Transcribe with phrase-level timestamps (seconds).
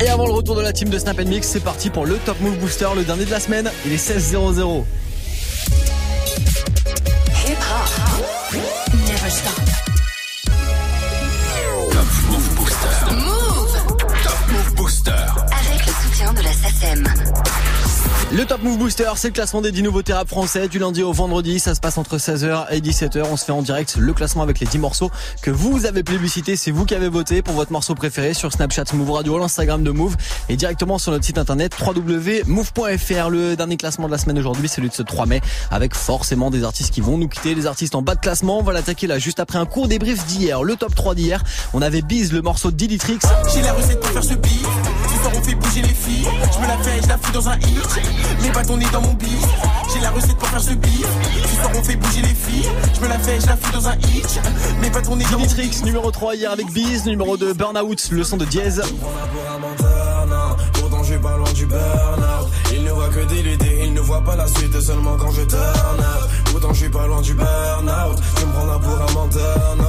[0.00, 2.40] Et avant le retour de la team de Snap Mix, c'est parti pour le Top
[2.40, 3.70] Move Booster, le dernier de la semaine.
[3.84, 4.84] Il est 16-0-0.
[16.68, 17.85] Le
[18.48, 21.58] Top Move Booster, c'est le classement des 10 nouveautés rap français du lundi au vendredi.
[21.58, 23.24] Ça se passe entre 16h et 17h.
[23.28, 25.10] On se fait en direct le classement avec les 10 morceaux
[25.42, 26.54] que vous avez plébiscité.
[26.54, 29.90] C'est vous qui avez voté pour votre morceau préféré sur Snapchat Move Radio, l'Instagram de
[29.90, 30.16] Move
[30.48, 33.30] et directement sur notre site internet www.move.fr.
[33.30, 35.40] Le dernier classement de la semaine aujourd'hui, celui de ce 3 mai
[35.72, 37.52] avec forcément des artistes qui vont nous quitter.
[37.54, 38.60] Les artistes en bas de classement.
[38.60, 40.62] On va l'attaquer là juste après un court débrief d'hier.
[40.62, 41.42] Le top 3 d'hier.
[41.74, 43.18] On avait Biz, le morceau de Dilitrix.
[43.52, 45.15] J'ai la recette pour faire.
[45.46, 46.26] Fait bouger les filles.
[46.52, 48.00] Je me la fais, je la fous dans un hit.
[48.42, 49.44] Les bâtons nés dans mon bif.
[49.94, 51.06] J'ai la recette pour faire ce bif.
[51.48, 52.68] Ce soir on fait bouger les filles.
[52.94, 54.40] Je me la fais, je la fous dans un hit.
[54.80, 57.06] Mes bâtons nés dans mon Dilitrix, numéro 3 hier avec Biz.
[57.06, 58.80] Numéro 2, Burnout, le son de Diez.
[60.72, 63.42] Pourtant je suis pas loin du burn-out Il ne voit que des
[64.06, 66.88] idées, il ne voit pas la suite seulement quand je turn up Pourtant je suis
[66.88, 69.84] pas loin du burn-out Tu me prendras pour un menteur, non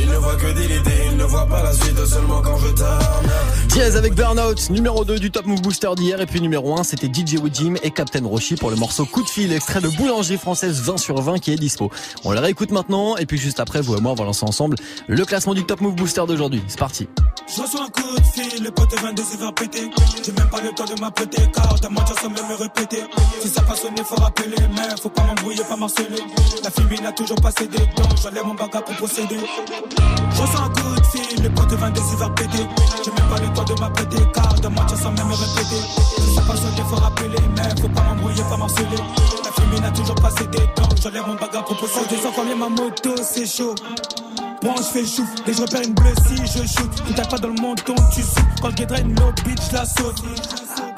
[0.00, 2.68] Il ne voit que des idées, il ne voit pas la suite seulement quand je
[2.68, 6.20] turn up Diez avec Burnout, numéro 2 du Top Move Booster d'hier.
[6.20, 9.28] Et puis numéro 1, c'était DJ Jim et Captain Roshi pour le morceau Coup de
[9.28, 11.88] fil, extrait de Boulangerie Française 20 sur 20 qui est dispo.
[12.24, 13.16] On le réécoute maintenant.
[13.16, 14.76] Et puis juste après, vous et moi, on va lancer ensemble
[15.06, 16.62] le classement du Top Move Booster d'aujourd'hui.
[16.66, 17.08] C'est parti.
[17.46, 19.90] Je reçois un coup de fil, le pote 22 s'est fait péter.
[20.24, 23.04] J'ai même pas le temps de m'apprêter, car ta mentir sans même me répéter.
[23.40, 26.22] Si ça passe sonner, faut rappeler, mais faut pas m'embrouiller, pas marceler.
[26.62, 29.38] La fille n'a toujours pas cédé, donc j'enlève mon bagage pour procéder.
[30.34, 32.66] Je reçois un coup de fil, le pote 22 s'est fait péter.
[33.04, 35.82] J'ai même pas le temps de m'apprêter, car ta mentir sans même me répéter.
[36.34, 38.86] Ça passe sonner, faut rappeler, mais faut pas m'embrouiller, pas marceler.
[39.44, 42.06] La fille n'a toujours pas cédé, donc j'enlève mon bagage pour procéder.
[42.10, 43.74] Je descends combien ma moto, c'est chaud.
[44.62, 45.94] Bon, je fais chouf, et je repère une
[46.26, 46.90] si je shoot.
[47.06, 48.42] Tu tapes pas dans le menton, tu souffles.
[48.60, 50.22] Quand le guédra une low bitch, je la saute.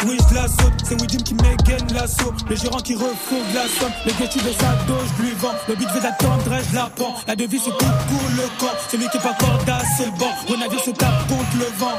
[0.06, 2.32] Oui, je la saute, c'est Widim qui m'égaine l'assaut.
[2.48, 3.92] Le gérant qui refourgue la somme.
[4.04, 5.54] Le ghetto de sa dos, je lui vends.
[5.68, 7.14] Le but veut d'attendre, je la prends.
[7.26, 8.74] La devise se coupe pour le camp.
[8.90, 10.32] Celui qui est pas corda, c'est le banc.
[10.48, 11.98] Mon se tape contre le vent.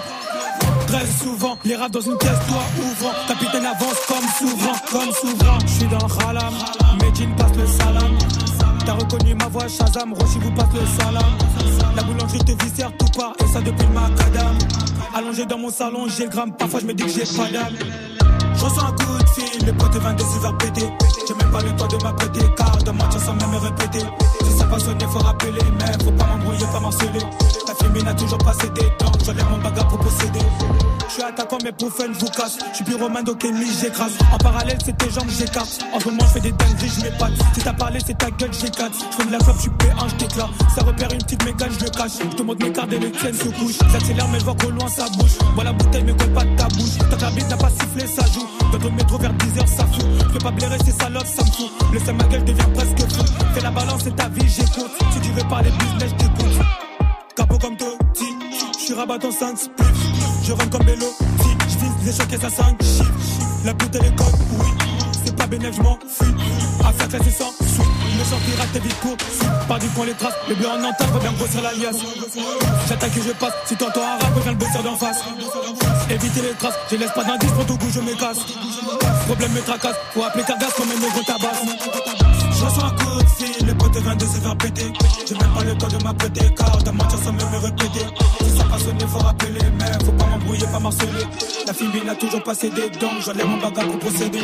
[0.88, 3.14] Très souvent, les rats dans une pièce, toi ouvrant.
[3.28, 5.58] Capitaine avance comme souverain, comme souverain.
[5.66, 6.54] Je suis dans halam,
[7.02, 8.18] Medine passe le salam.
[8.86, 11.24] T'as reconnu ma voix, Shazam, Roshi vous passe le salam.
[11.96, 14.58] La boulangerie te viscère tout part, et ça depuis le macadam.
[15.16, 17.74] Allongé dans mon salon, j'ai le gramme, parfois je me dis que j'ai pas d'âme.
[18.56, 20.88] Je reçois un coup de fil, le pote 22 s'est fait péter.
[21.28, 24.06] J'ai même pas le temps de m'apprêter, car de mentir sans même me répéter.
[24.80, 27.20] Sonner, faut rappeler, mais faut pas m'embrouiller, pas marceler.
[27.68, 30.40] La fille n'a toujours pas cédé, donc j'enlève mon bagage pour posséder.
[31.08, 32.58] Je suis attaquant, mais pour fun, vous casse.
[32.72, 34.14] Je suis pyromane, donc ennemi, j'écrase.
[34.32, 35.86] En parallèle, c'est tes jambes, j'écarte.
[35.94, 37.34] En ce moment, je fais des dingueries, je m'épate.
[37.54, 38.94] Si t'as parlé, c'est ta gueule, j'écarte.
[39.12, 40.50] Je fais de la clope, je suis P1, je t'éclate.
[40.76, 42.12] Ça repère une petite mégane, je le cache.
[42.20, 43.80] Je te montre mes cartes et les tiennes se couchent.
[43.92, 45.38] J'accélère, mais je vois qu'au loin, ça bouge.
[45.54, 46.98] Vois la bouteille, mais colle pas de ta bouche.
[46.98, 48.48] Tant que bite n'a pas sifflé, ça joue.
[48.72, 50.06] Dans le métro vers 10h, ça fout.
[50.18, 51.72] Je peux pas blairer ces salopes, ça me fout.
[51.94, 53.24] Le ma gueule devient presque fou.
[53.54, 56.60] Fais la balance, c'est ta vie, Si tu veux parler business, je t'écoute.
[57.36, 58.26] Capot comme Totti,
[58.78, 59.88] je suis rabat en 5 spliff.
[60.44, 61.08] Je rentre comme vélo,
[61.68, 63.12] je vise les chocs et ça 5 chiffres.
[63.66, 64.28] La bouteille est code,
[64.60, 64.68] oui.
[65.26, 66.34] C'est pas bénéf, je m'en fuis.
[66.86, 67.84] Affaire classée sans sous.
[68.18, 69.18] Le champ pirate, t'es vite court.
[69.68, 70.34] Pas du coin les traces.
[70.48, 71.98] Le bleu en entente, bien grossir l'alias.
[72.88, 73.54] J'attaque et je passe.
[73.66, 75.20] Si t'entends un rap, reviens le bosser d'en face.
[76.10, 76.76] Éviter les traces.
[76.92, 78.40] Je laisse pas d'indice pour tout goût, je me casse.
[79.26, 79.96] Problème me tracasse.
[80.14, 81.64] Faut appeler Cargas comme un négro tabasse.
[83.38, 84.94] Fil, le pote 22 s'est fait péter.
[85.28, 88.06] J'ai même pas le temps de m'apprêter, car de mentir même me répéter.
[88.44, 91.26] Si ça passe sonner, faut rappeler, mais faut pas m'embrouiller, pas marceler.
[91.66, 94.40] La fille n'a toujours pas cédé, donc j'enlève mon bagage pour procéder.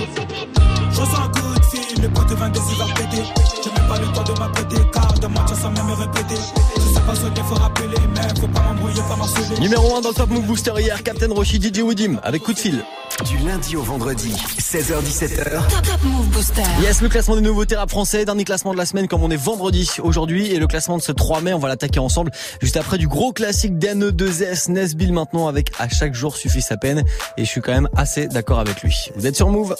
[0.91, 3.23] Je reçois un coup de fil, le pote 22 s'est fait péter.
[3.63, 6.41] J'ai même pas le temps de m'apprêter, car de mentir même me répéter.
[6.77, 9.59] Si ça passe sonner, faut rappeler, mais faut pas m'embrouiller, pas marceler.
[9.59, 12.59] Numéro 1 dans le Top Move Booster hier, Captain Roshi, DJ Woodim avec coup de
[12.59, 12.83] fil.
[13.25, 15.67] Du lundi au vendredi, 16h17h.
[15.67, 16.61] Top Top Move Booster.
[16.81, 19.35] Yes, le classement des nouveautés rap français, dernier classement de la semaine comme on est
[19.35, 22.31] vendredi aujourd'hui et le classement de ce 3 mai, on va l'attaquer ensemble
[22.61, 27.03] juste après du gros classique d'NE2S, Nesbill maintenant avec à chaque jour suffit sa peine
[27.35, 28.95] et je suis quand même assez d'accord avec lui.
[29.15, 29.75] Vous êtes sur Move?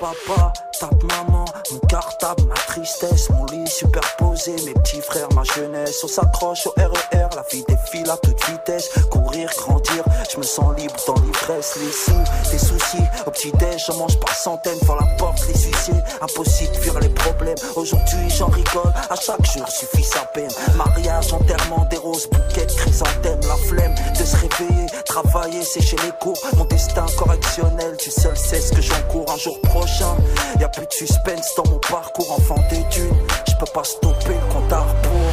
[0.00, 0.50] Papa,
[0.80, 6.02] tape maman, mon cartable, ma tristesse, mon lit superposé, mes petits frères, ma jeunesse.
[6.02, 8.88] On s'accroche au RER, la vie défile à toute vitesse.
[9.10, 10.02] Courir, grandir,
[10.32, 11.76] je me sens libre dans l'ivresse.
[11.76, 14.78] Les sous, les soucis, au petit-déj, j'en mange par centaines.
[14.80, 17.58] Devant la porte, les huissiers, impossible de fuir les problèmes.
[17.76, 20.50] Aujourd'hui, j'en rigole, à chaque jour suffit sa peine.
[20.76, 26.38] Mariage, enterrement, des roses, bouquets, chrysanthèmes, la flemme de se réveiller, travailler, sécher les cours.
[26.56, 29.58] Mon destin correctionnel, tu seul sais ce que j'encours un jour
[29.90, 30.16] prochain.
[30.58, 33.16] Y a plus de suspense dans mon parcours, enfant des dunes.
[33.48, 35.29] Je pas stopper le compte à rebours.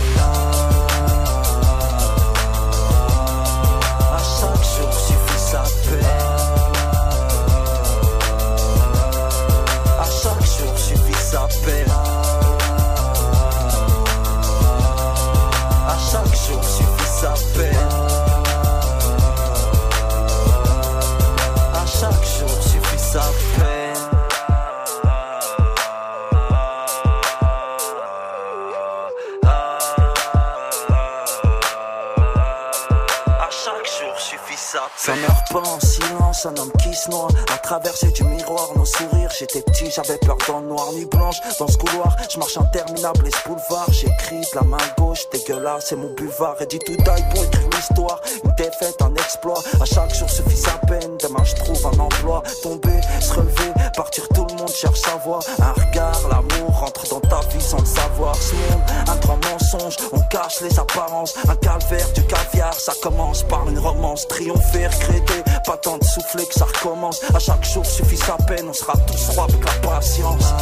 [35.63, 37.27] En silence, un homme qui se noie.
[37.54, 39.31] À traverser du miroir, nos sourires.
[39.38, 41.38] J'étais petit, j'avais peur dans le noir, nuit blanche.
[41.59, 43.92] Dans ce couloir, je marche interminable, les boulevards.
[43.92, 46.56] J'écris de la main gauche, dégueulasse, c'est mon buvard.
[46.62, 48.21] Et dit tout die pour écrire l'histoire.
[48.44, 49.62] Une défaite, un exploit.
[49.80, 51.18] À chaque jour suffit sa peine.
[51.21, 52.44] Demain, je trouve un emploi.
[52.62, 55.39] Tomber, se relever, partir, tout le monde cherche sa voie.
[55.59, 58.35] Un regard, l'amour rentre dans ta vie sans le savoir.
[58.35, 61.33] Ce monde, un grand mensonge, on cache les apparences.
[61.50, 64.27] Un calvaire, du caviar, ça commence par une romance.
[64.27, 67.21] Triompher, regretter, pas tant de souffler que ça recommence.
[67.33, 70.53] À chaque jour suffit sa peine, on sera tous rois avec la patience.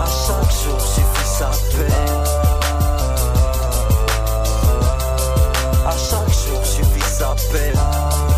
[0.00, 2.24] À chaque jour suffit sa peine.
[5.86, 8.29] À chaque jour suffit sa peine.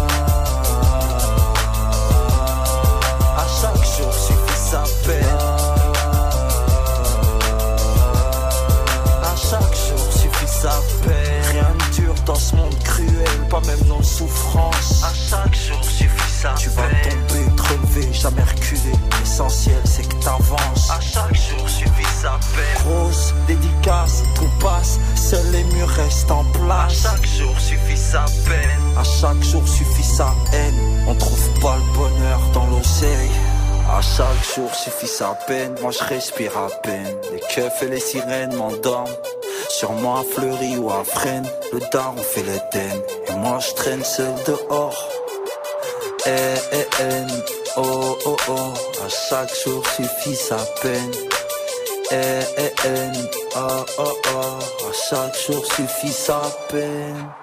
[13.52, 15.04] Pas même nos souffrances.
[15.04, 18.96] À chaque jour suffit sa Tu vas tomber, te relever, jamais reculer.
[19.20, 20.90] L'essentiel c'est que t'avances.
[20.90, 22.86] À chaque jour suffit sa peine.
[22.86, 27.04] Grosse dédicace, tout passe, seuls les murs restent en place.
[27.04, 28.80] À chaque jour suffit sa peine.
[28.96, 31.04] À chaque jour suffit sa haine.
[31.06, 33.30] On trouve pas le bonheur dans l'oseille.
[33.90, 37.16] À chaque jour suffit sa peine, moi je respire à peine.
[37.30, 39.12] Les keufs et les sirènes m'endorment.
[39.68, 43.02] Sur moi à Fleury ou à Fresnes, le daron fait l'Éden.
[43.42, 45.08] Moi je traîne seul dehors.
[46.26, 47.26] Eh eh eh,
[47.76, 48.72] oh oh oh,
[49.04, 51.12] à chaque jour suffit sa peine.
[52.12, 53.10] Eh eh eh,
[53.56, 57.41] oh oh oh, à chaque jour suffit sa peine.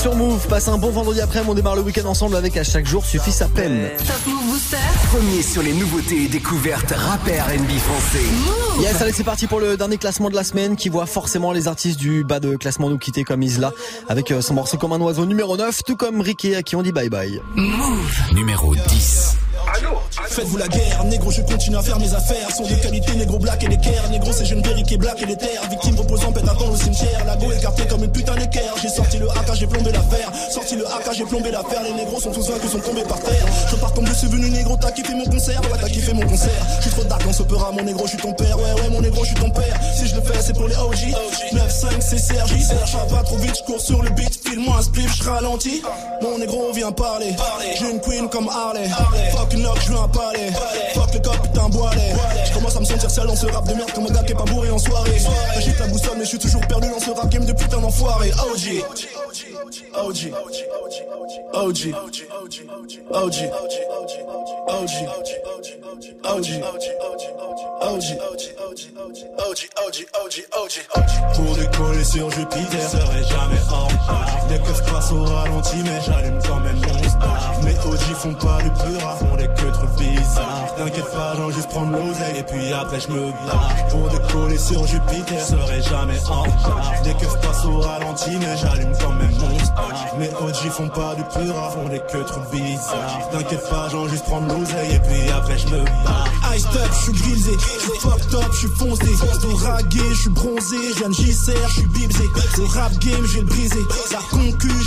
[0.00, 2.86] Sur Move, passe un bon vendredi après, on démarre le week-end ensemble avec à chaque
[2.86, 3.90] jour suffit sa peine.
[3.98, 4.76] Top Move Booster.
[5.12, 8.24] Premier sur les nouveautés et découvertes rappeurs NB français.
[8.80, 11.68] Yes, allez, c'est parti pour le dernier classement de la semaine qui voit forcément les
[11.68, 13.72] artistes du bas de classement nous quitter comme Isla
[14.08, 16.82] avec euh, son morceau comme un oiseau numéro 9, tout comme Ricky à qui on
[16.82, 17.42] dit bye bye.
[18.32, 19.39] Numéro 10.
[20.30, 22.50] Faites-vous la guerre, négro, je continue à faire mes affaires.
[22.54, 24.08] Sont de qualité, négro black et l'équerre.
[24.10, 25.62] Négro, c'est jeune qui est black et les terres.
[25.68, 27.24] Victime reposant, pète temps au cimetière.
[27.26, 28.74] La go écartée comme une putain d'équerre.
[28.80, 30.30] J'ai sorti le AK, j'ai plombé l'affaire.
[30.50, 31.82] Sorti le AK, j'ai plombé l'affaire.
[31.82, 33.44] Les négros sont tous vaincus, sont tombés par terre.
[33.70, 35.60] Je pars comme je suis venu, négro, t'as kiffé mon concert.
[35.62, 36.66] Ouais, t'as kiffé mon concert.
[36.78, 38.56] Je suis trop dark dans ce opéra, mon négro, je suis ton père.
[38.56, 39.80] Ouais, ouais, mon négro, je suis ton père.
[39.96, 41.14] Si je le fais, c'est pour les OG.
[41.52, 42.62] 9-5, c'est Sergi.
[42.62, 44.40] Serge, pas trop vite, je cours sur le beat.
[44.46, 45.82] File-moi un spliff, je ralentis.
[46.22, 47.34] Mon négro vient parler.
[47.78, 48.88] J'ai une queen comme Harley.
[49.50, 50.50] Fucking je viens parler.
[50.94, 52.14] Fuck le Boilet.
[52.46, 54.32] Je commence à me sentir seul dans ce rap de merde comme un gars qui
[54.32, 55.18] est pas bourré en soirée.
[55.54, 58.30] J'agite la boussole, mais je suis toujours perdu dans ce rap game de putain d'enfoiré.
[58.30, 58.84] OG.
[59.94, 60.32] OG.
[60.32, 60.32] OG.
[61.52, 61.94] OG.
[63.12, 63.12] OG.
[63.12, 63.50] OG.
[64.68, 64.90] OG.
[69.40, 70.74] OG, OG, OG, OG.
[71.34, 74.26] Pour décoller sur Jupiter, serait jamais en retard.
[74.48, 76.89] Les keufs passent au ralenti, mais j'allume quand même.
[77.64, 80.74] Mes OG font pas du pur, font des queues trop bizarres.
[80.76, 83.70] T'inquiète pas, j'en juste prendre l'oseille et puis après je me barre.
[83.90, 86.92] Pour décoller sur Jupiter, serait jamais en retard.
[87.04, 89.92] Les keufs passent au ralenti, mais j'allume quand même mon star.
[90.18, 93.28] Mes OG font pas du pur, font des queues trop bizarres.
[93.30, 95.80] T'inquiète pas, j'en juste prendre l'oseille et puis après je me.
[96.56, 99.04] Ice up, je suis grisé, je suis fucked up, je suis foncé.
[99.04, 102.24] De ragué, je suis bronzé, je de JCR, je suis bibsé.
[102.56, 103.40] Le rap game, je.
[103.40, 104.19] La concu,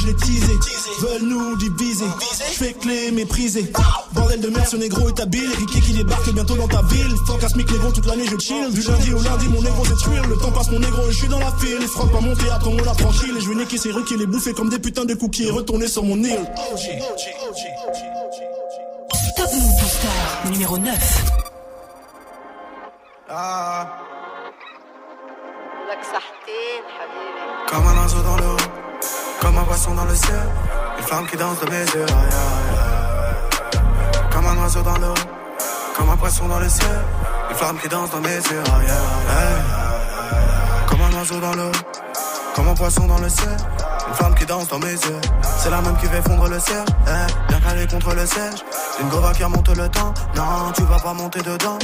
[0.03, 0.53] je l'ai teasé.
[0.99, 2.05] Veulent nous diviser.
[2.51, 3.71] Je fais que les mépriser.
[4.13, 5.49] Bordel de merde, ce négro est habile.
[5.57, 7.15] Ricky qui débarque bientôt dans ta ville.
[7.43, 8.71] Asmic négro, toute l'année je chill.
[8.71, 9.93] Du lundi au lundi, mon négro c'est.
[10.27, 11.81] Le temps passe, mon négro, et je suis dans la file.
[11.87, 13.31] Frocs pas mon théâtre, on l'a franchi.
[13.37, 15.47] Et je vais niquer ces rues qui les bouffer comme des putains de cookies.
[15.47, 16.45] Et retourner sur mon île.
[19.35, 20.51] Top Move Booster.
[20.51, 21.23] Numéro 9.
[27.67, 28.57] Comme un oiseau dans l'eau,
[29.43, 30.39] comme un poisson dans le ciel,
[30.97, 32.05] une flamme qui danse de mes yeux.
[32.05, 32.29] aïe,
[32.71, 33.79] aïe.
[34.31, 35.13] Comme un oiseau dans l'eau,
[35.97, 36.99] comme un poisson dans le ciel,
[37.49, 38.63] une flamme qui danse dans mes yeux.
[38.75, 38.87] aïe.
[40.87, 41.71] Comme un oiseau dans l'eau,
[42.55, 43.57] comme un poisson dans le ciel,
[44.07, 45.21] Une femme qui danse dans mes yeux,
[45.59, 46.83] c'est la même qui fait fondre le ciel.
[47.07, 48.63] Eh, bien calé contre le siège.
[49.01, 50.13] Une gova qui remonte le temps.
[50.35, 51.77] Non, tu vas pas monter dedans.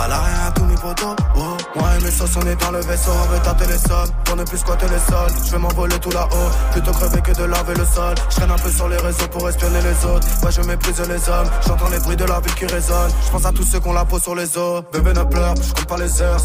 [0.00, 1.14] À l'arrière, tous mes potos.
[1.36, 3.12] Oh, moi et mes sauces, on est dans le vaisseau.
[3.12, 5.32] On veut tâter les sommes pour ne plus squatter les sols.
[5.44, 8.14] Je vais m'envoler tout là-haut, plutôt crever que de laver le sol.
[8.30, 10.26] Je traîne un peu sur les réseaux pour espionner les autres.
[10.42, 11.50] Moi, je méprise les hommes.
[11.66, 13.12] J'entends les bruits de la ville qui résonnent.
[13.26, 14.82] Je pense à tous ceux qu'on la peau sur les os.
[14.92, 16.40] Bébé ne pleure, je compte pas les heures.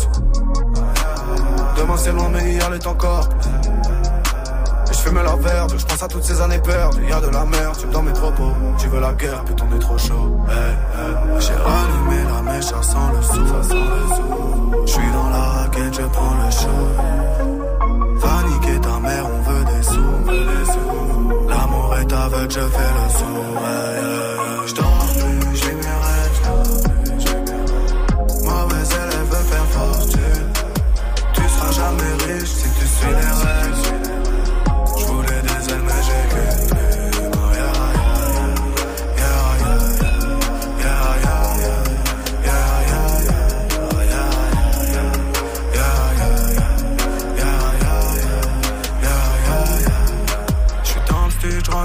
[1.77, 3.27] Demain c'est loin, mais hier est encore.
[5.03, 7.07] Fume la verte, je pense à toutes ces années perdues.
[7.09, 8.53] Y'a de la merde, tu dans mes propos.
[8.77, 10.37] Tu veux la guerre, putain, on est trop chaud.
[11.39, 14.85] J'ai rallumé la mèche, ça sent le sou, ça sent le sou.
[14.85, 16.81] Je suis dans la raquette, je prends le show.
[18.15, 21.49] Va niquer ta mère, on veut des sous, des sous.
[21.49, 23.33] L'amour est aveugle, je fais le sou.
[23.65, 24.40] Hey,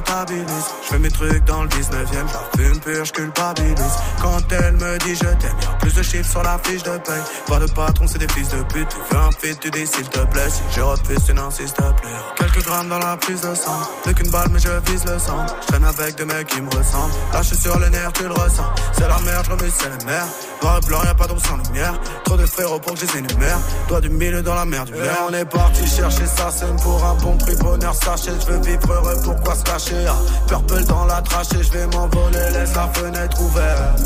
[0.06, 0.64] j'rentabilise.
[0.84, 3.96] J'fais mes trucs dans le 19ème, j'en fume pur, j'culpabilise.
[4.20, 7.22] Quand elle me dit je t'aime, plus de chiffres sur la fiche de paye.
[7.46, 8.88] Pas de patron, c'est des fils de pute.
[8.88, 10.48] Tu veux un fit, tu dis s'il te plaît.
[10.50, 12.08] Si je refuse, tu n'insistes plus.
[12.36, 13.80] Quelques grammes dans la prise de sang.
[14.04, 15.46] Plus qu'une balle, mais je vise le sang.
[15.62, 17.12] J'traîne avec des mecs qui me ressemblent.
[17.42, 18.70] J'suis sur les nerfs, tu le ressens.
[18.92, 20.26] C'est la merde, j'remue, c'est les mers.
[20.62, 21.94] Noir et blanc, y'a pas d'ombre sans lumière.
[22.24, 23.58] Trop de frérots pour que je les énumère.
[23.88, 25.26] Doigt du milieu dans la mer du verre.
[25.28, 27.56] on est parti chercher ça, c'est pour un bon prix.
[27.56, 30.06] Bonheur, sachez, je veux vivre heureux, pourquoi se cacher?
[30.08, 30.16] Ah,
[30.48, 34.00] purple dans la trachée, je vais m'envoler, laisse la fenêtre ouverte.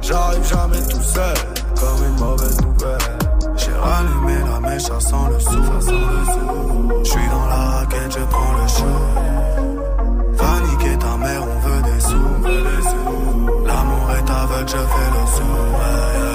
[0.00, 1.34] J'arrive jamais tout seul,
[1.78, 2.98] comme une mauvaise nouvelle.
[3.56, 7.04] J'ai rallumé la mèche, ça sent le sou, ça sent le sou.
[7.04, 9.27] J'suis dans la raquette, je prends le show.
[14.68, 16.27] Já a sua.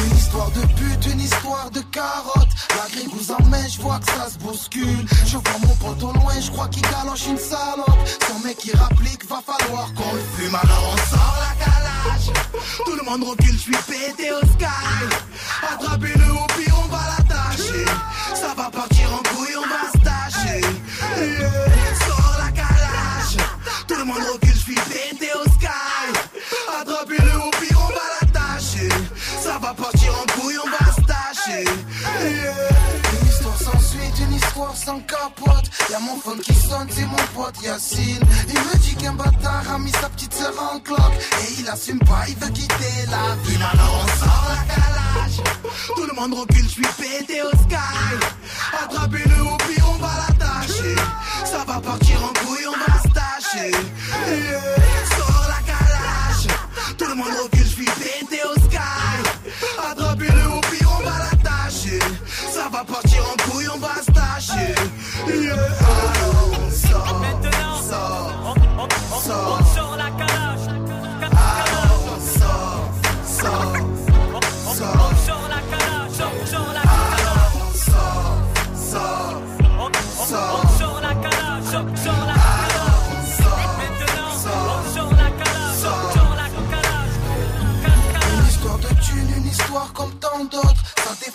[0.03, 2.50] Une histoire de pute, une histoire de carotte.
[2.69, 5.05] La grille vous emmène, je vois que ça se bouscule.
[5.25, 7.97] Je vois mon pote au loin, je crois qu'il galoche une salope.
[8.27, 10.55] Son mec qui rapplique, va falloir qu'on le fume.
[10.55, 12.33] Alors on sort la calage.
[12.85, 14.65] Tout le monde recule, je suis pété au sky.
[15.71, 17.85] Attrapez-le au pire, on va l'attacher.
[18.33, 19.94] Ça va partir en couille, on va
[24.15, 25.67] Le monde recule, je suis pété au sky.
[26.79, 28.89] Attrapez-le au pire, on va l'attacher.
[29.43, 31.65] Ça va partir en couille, on va se tâcher.
[32.22, 35.69] Une histoire sans suite, une histoire sans capote.
[35.89, 38.24] Y'a mon phone qui sonne, c'est mon pote Yacine.
[38.48, 41.00] Il me dit qu'un bâtard a mis sa petite sœur en cloque.
[41.41, 43.63] Et il assume pas, il veut quitter la ville.
[43.74, 45.41] Alors on sort la calage.
[45.95, 47.75] Tout le monde recule, je suis pété au sky.
[48.81, 50.95] Attrapez-le au pire, on va l'attacher.
[51.43, 53.34] Ça va partir en couille, on va se tâcher.
[53.55, 54.59] Yeah.
[55.15, 56.47] Sors la calage.
[56.97, 58.77] Tout le monde recule, je suis pété au sky.
[59.91, 62.00] Attrapez-le au pire, on va l'attacher.
[62.53, 64.75] Ça va partir en couille, on va se tâcher.
[65.27, 65.94] Yeah.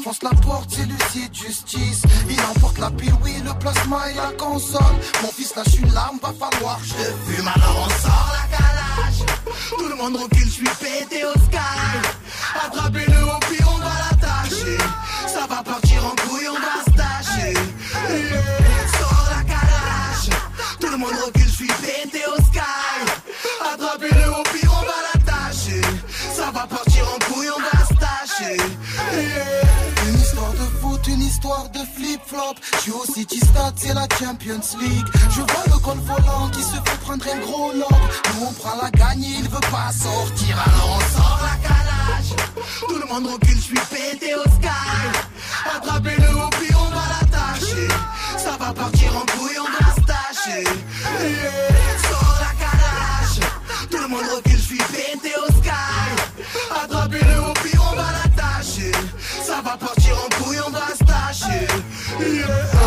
[0.01, 2.03] Ça défonce la porte, c'est Lucie de justice.
[2.31, 4.81] Il emporte la pile, oui, le plasma et la console.
[5.23, 7.49] Mon fils lâche une larme, va falloir je le fume.
[7.49, 9.27] Alors on sort la calage.
[9.69, 11.59] Tout le monde recule, je suis pété au sky.
[12.65, 14.79] Attrapez-le au pire, on va l'attacher.
[15.27, 17.55] Ça va partir en couille, on va se tâcher.
[18.99, 20.31] Sors la calage.
[20.81, 22.90] Tout le monde recule, je suis pété au sky.
[32.51, 32.83] Flop.
[32.85, 35.07] Je au City Stade, c'est la Champions League.
[35.31, 37.89] Je vois le col volant qui se fait prendre un gros lob.
[38.35, 42.65] Nous on prend la gagne, il veut pas sortir, alors on sort la calage.
[42.89, 44.69] Tout le monde recule, je suis pété au sky.
[45.77, 47.89] Attrapez-le au puis on va l'attacher.
[48.39, 50.65] Ça va partir en couille, on va se tâcher.
[51.21, 53.51] Yeah, sors la calage.
[53.91, 55.71] Tout le monde recule, je suis pété au sky.
[56.83, 58.93] Attrapez-le au puis on va l'attacher.
[59.45, 61.67] Ça va partir en couille, on va se tâcher.
[62.21, 62.80] Yeah,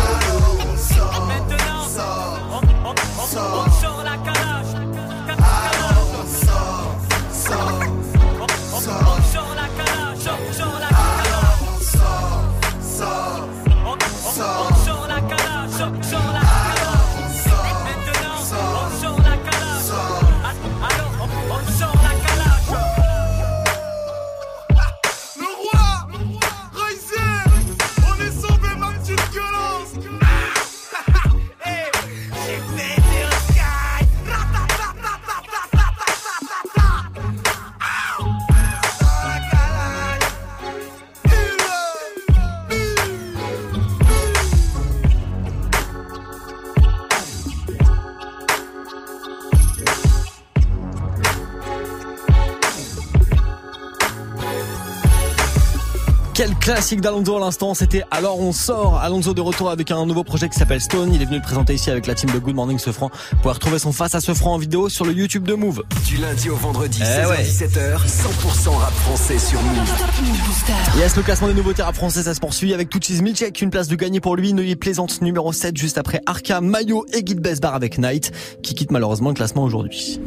[56.74, 58.98] classique d'Alonso à l'instant, c'était Alors on sort.
[58.98, 61.14] Alonso de retour avec un nouveau projet qui s'appelle Stone.
[61.14, 63.12] Il est venu le présenter ici avec la team de Good Morning Sofran.
[63.30, 65.84] Vous pouvez retrouver son face à Sofran en vidéo sur le YouTube de Move.
[66.04, 70.98] Du lundi au vendredi, Eh 16h-17h, 100% rap français sur Move.
[70.98, 73.86] Yes, le classement des nouveautés rap français, ça se poursuit avec Tuchis Milchek, une place
[73.86, 74.52] de gagner pour lui.
[74.52, 78.32] Neuilly Plaisante numéro 7 juste après Arca, Mayo et Guide Besbar avec Night
[78.64, 80.18] qui quitte malheureusement le classement aujourd'hui.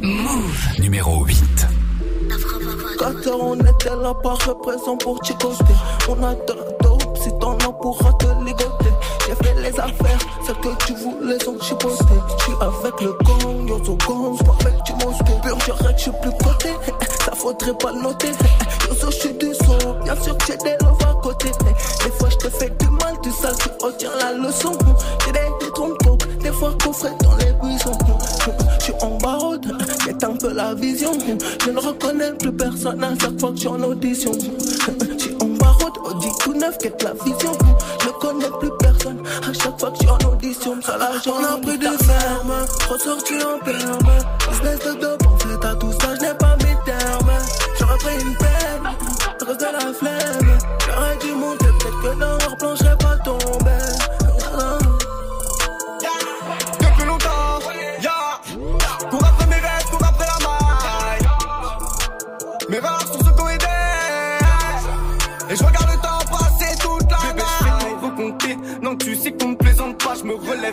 [0.80, 1.67] Numéro 8.
[2.98, 5.74] 4 heures, on était là par représent pour Chicoté.
[6.10, 8.92] On a de la dope, si t'en as pourra te ligoter.
[9.26, 12.06] J'ai fait les affaires, celles que tu voulais sont chipoté.
[12.40, 15.34] J'suis avec le gang, yo so gang, j'suis avec du mosquée.
[15.44, 16.70] Pur direct, j'suis plus coté,
[17.26, 18.32] ça faudrait pas noter.
[18.88, 21.52] Yo so j'suis du son, bien sûr que j'ai des love à côté.
[22.04, 24.72] Des fois j'te fais du mal, du sale, tu retiens la leçon.
[25.26, 27.92] J'ai des, des trompes des fois coffrés dans les buissons.
[28.80, 29.47] J'suis en barode,
[30.08, 31.12] c'est un peu la vision.
[31.66, 34.32] Je ne reconnais plus personne à chaque fois que j'suis en audition.
[35.18, 37.52] J'suis en barode, Audi tout neuf, quête la vision?
[38.02, 40.82] Je connais plus personne à chaque fois que j'suis en audition.
[40.82, 42.54] Ça la j'en ai pris des fermes,
[42.90, 43.98] ressorti en perme.
[44.58, 45.27] De dope, en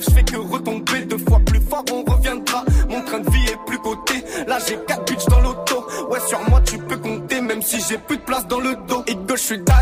[0.00, 1.04] je fais que retomber.
[1.06, 2.64] Deux fois plus fort, on reviendra.
[2.88, 4.24] Mon train de vie est plus coté.
[4.46, 5.86] Là, j'ai quatre bitches dans l'auto.
[6.10, 7.40] Ouais, sur moi, tu peux compter.
[7.40, 9.02] Même si j'ai plus de place dans le dos.
[9.06, 9.72] Et gauche, je suis die,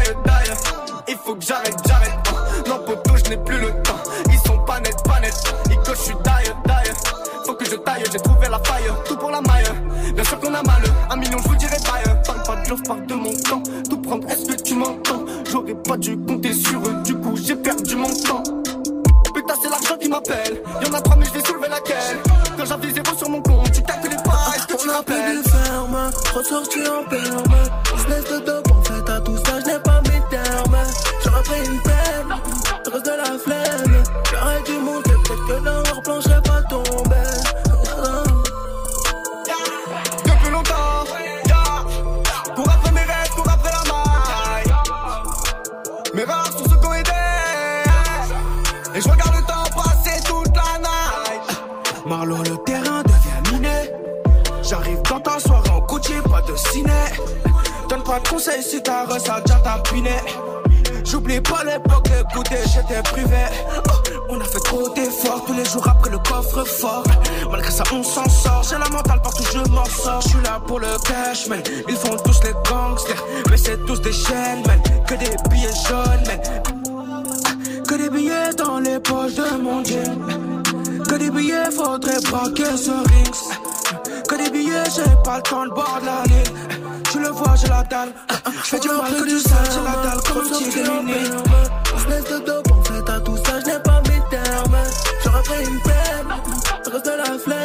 [26.52, 27.21] ferme, ressorti en perme.
[59.18, 60.16] Ça déjà tapiné.
[61.04, 63.44] J'oublie pas l'époque de goûter, j'étais privé.
[63.88, 67.04] Oh, on a fait trop d'efforts tous les jours après le coffre fort.
[67.50, 68.62] Malgré ça, on s'en sort.
[68.68, 70.20] J'ai la mentale partout, je m'en sors.
[70.22, 71.60] Je suis là pour le cash, man.
[71.88, 74.80] Ils font tous les gangsters, mais c'est tous des chaînes, man.
[75.06, 77.82] Que des billets jaunes, man.
[77.86, 80.18] Que des billets dans les poches de mon jean.
[81.08, 83.58] Que des billets, faudrait braquer ce rings.
[84.28, 86.22] Que des billets, j'ai pas le temps de boire de la.
[87.10, 88.14] Tu le vois, j'ai la dalle.
[88.64, 91.14] Je fais du mal que du sale, j'ai la dalle comme un petit mini.
[91.94, 94.76] Business de dope, en fait à tout ça, je n'ai pas mes termes.
[95.24, 96.28] J'aurais pris une peine,
[96.84, 97.61] cause de la flemme.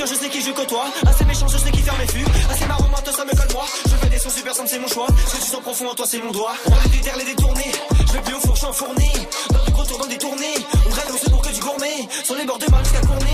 [0.00, 0.86] Je sais qui je côtoie.
[1.06, 2.24] Assez méchant, je sais qui ferme mes fûts.
[2.50, 3.66] Assez marrant, moi, toi, ça me colle moi.
[3.84, 5.08] Je fais des sons super simples, c'est mon choix.
[5.26, 6.54] Ce que tu sens profond en toi, c'est mon doigt.
[6.66, 7.72] On va les les détourner.
[8.06, 9.26] Je vais plus au four, je suis.
[9.50, 10.54] Dans du gros tour, dans des tournées.
[10.86, 12.08] On rêve, on se pour que du gourmet.
[12.24, 13.27] Sur les bords de mal jusqu'à Cournay.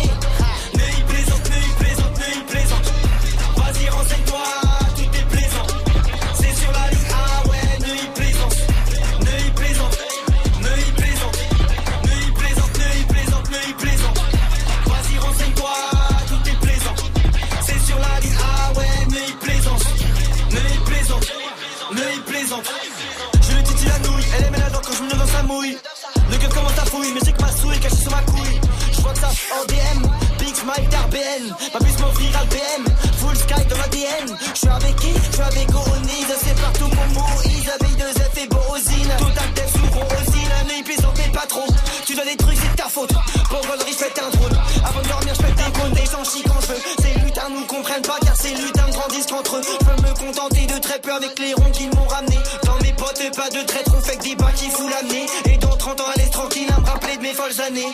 [34.64, 35.12] Suis avec qui?
[35.12, 37.68] Je suis avec Oronise, c'est partout pour Moïse.
[37.74, 39.12] Abeille de Z et Borosine.
[39.18, 41.66] Total Dev sous Borosine, un œil plaisante mais pas trop.
[42.06, 43.12] Tu dois des trucs, c'est ta faute.
[43.50, 44.58] Pour Gollery, je un drone.
[44.84, 46.80] Avant de dormir, je pète des cônes, des gens chient quand je veux.
[47.02, 49.62] Ces lutins nous comprennent pas car ces lutins grandissent qu'entre eux.
[49.62, 52.38] Je peux me contenter de très peu avec les ronds qu'ils m'ont ramené.
[52.64, 55.26] Dans mes potes, pas de traître, on fait que des pas qui fout l'amener.
[55.46, 57.92] Et dans 30 ans, est tranquille à me rappeler de mes folles années.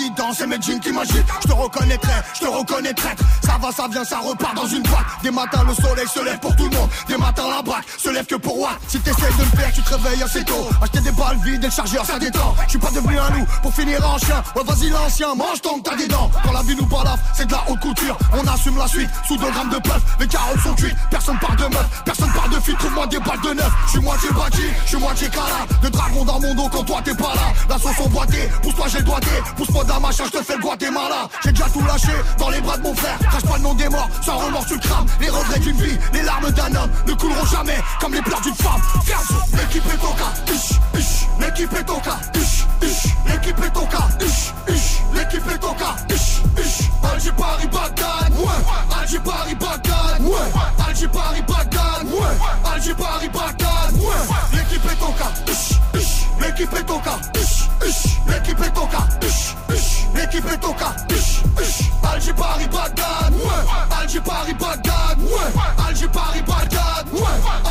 [0.00, 1.26] Qui danse, c'est mes jeans qui m'agitent.
[1.42, 3.22] Je te reconnaîtrai, je te reconnais traître.
[3.42, 5.04] Ça va, ça vient, ça repart dans une boîte.
[5.22, 6.88] Des matins, le soleil se lève pour tout le monde.
[7.08, 7.84] Des matins, la braque
[8.26, 8.70] que pour moi.
[8.88, 10.68] Si t'essayes de le faire, tu te réveilles assez tôt.
[10.82, 12.54] Acheter des balles vides et le chargeur, ça détend.
[12.64, 14.42] Je suis pas devenu un loup pour finir en chien.
[14.56, 16.30] Ouais, vas-y, l'ancien, mange tant que t'as des dents.
[16.44, 18.16] Quand la vie nous balafre, c'est de la haute couture.
[18.32, 20.02] On assume la suite sous 2 grammes de puff.
[20.18, 22.76] Les carottes sont cuites, personne parle de meuf, personne parle de fille.
[22.76, 23.72] Trouve-moi des balles de neuf.
[23.86, 25.66] Je suis moitié bâti, je suis moitié cala.
[25.82, 27.52] De dragon dans mon dos quand toi t'es pas là.
[27.68, 29.30] La sauce emboîtée, pousse-toi, j'ai le doigté.
[29.56, 31.28] Pousse-moi d'un machin, je te fais le Guatemala.
[31.44, 33.18] J'ai déjà tout lâché dans les bras de mon frère.
[33.18, 35.06] Crache pas le nom des morts, sans remords tu le crames.
[35.20, 37.78] Les regrets d'une vie, les larmes d'un homme ne couleront jamais
[38.12, 38.80] les pleurs d'une femme.
[39.04, 40.32] Ferme, l'équipe est au cas.
[40.52, 42.18] Ish, ish, l'équipe est au cas.
[42.34, 44.08] Ish, ish, l'équipe est au cas.
[44.20, 45.96] Ish, ish, l'équipe est au cas.
[46.08, 48.32] Ish, ish, Alger Paris Bagdad.
[48.38, 50.22] Ouais, Alger Paris Bagdad.
[50.22, 52.06] Ouais, Alger Paris Bagdad.
[52.06, 53.92] Ouais, Alger Paris Bagdad.
[53.94, 55.32] Ouais, l'équipe est au cas.
[55.48, 57.18] Ish, ish, l'équipe est au cas.
[57.34, 59.06] Ish, ish, l'équipe est au cas.
[59.22, 60.94] Ish, ish, l'équipe est au cas.
[61.10, 63.34] Ish, ish, Alger Paris Bagdad.
[63.34, 65.18] Ouais, Alger Paris Bagdad.
[65.20, 66.79] Ouais, Alger Paris Bagdad.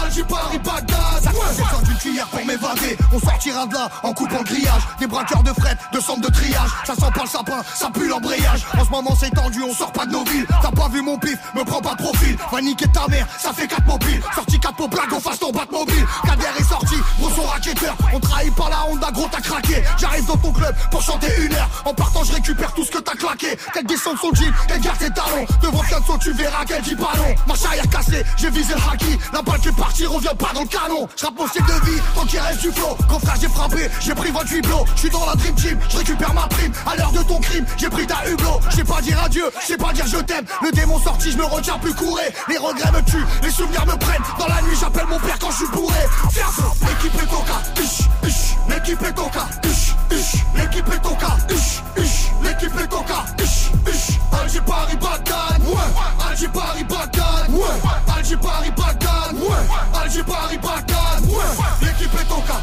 [0.10, 1.24] Ouais, Alger Paris Bagdad.
[1.24, 1.98] Besoin d'une
[2.31, 2.97] pour m'évader.
[3.13, 4.81] On sortira de là en coupant le grillage.
[4.99, 6.69] Des braqueurs de fret, de centre de triage.
[6.85, 8.65] Ça sent pas le sapin, ça pue l'embrayage.
[8.77, 10.47] En ce moment c'est tendu, on sort pas de nos villes.
[10.62, 12.38] T'as pas vu mon pif, me prends pas de profil.
[12.51, 14.21] Va niquer ta mère, ça fait 4 mobiles.
[14.33, 16.05] Sorti 4 pour blague, on fasse ton bat mobile.
[16.25, 17.95] Kader est sorti, gros son racketteur.
[18.13, 19.83] On trahit par la Honda, gros t'as craqué.
[19.97, 21.69] J'arrive dans ton club pour chanter une heure.
[21.85, 23.57] En partant, je récupère tout ce que t'as claqué.
[23.73, 25.45] Qu'elle descende son jean, qu'elle garde ses talons.
[25.62, 27.35] Devant Fianso, tu verras qu'elle dit ballon.
[27.47, 29.19] Ma charrière cassée, j'ai visé le haki.
[29.33, 31.07] La balle qui est partie revient pas dans le canon.
[31.17, 32.97] J'rappe mon de vie, tant qu'il reste du flow.
[33.08, 34.86] Quand frère, j'ai frappé, j'ai pris 28 blows.
[34.95, 36.71] J'suis dans la dream team, je récupère ma prime.
[36.86, 38.60] À l'heure de ton crime, j'ai pris ta hublot.
[38.69, 40.45] J'sais pas dire adieu, j'sais pas dire je t'aime.
[40.62, 42.25] Le démon sorti, je me retiens plus courir.
[42.47, 44.23] Les regrets me tuent, les souvenirs me prennent.
[44.38, 45.99] Dans la nuit, j'appelle mon père quand je suis bourré.
[46.32, 47.82] Fianso, l'équipe est au cas.
[47.82, 49.47] Ish, ish, l'équipe est au cas.
[49.63, 51.38] Ish, ish, l'équipe est au cas.
[51.49, 53.25] Ish, ish, l'équipe est au cas.
[53.43, 55.62] Ish, ish, Alger Paris Bagdad.
[55.67, 57.49] Ouais, Alger Paris Bagdad.
[57.49, 59.34] Ouais, Alger Paris Bagdad.
[59.34, 60.98] Ouais, Alger Paris Bagdad.
[61.30, 61.46] Ouais,
[61.82, 62.62] l'équipe est au cas.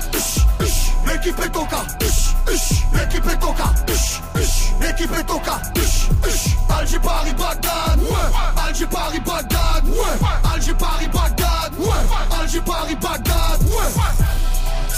[1.06, 1.84] L'équipe est au cas.
[2.92, 3.74] L'équipe est au cas.
[4.80, 5.60] L'équipe est au cas.
[6.68, 8.00] Alger Paris Bagdad.
[8.00, 8.86] Ouais,
[10.74, 11.72] Paris Bagdad.
[11.78, 13.25] Ouais, Alger Paris Bagdad.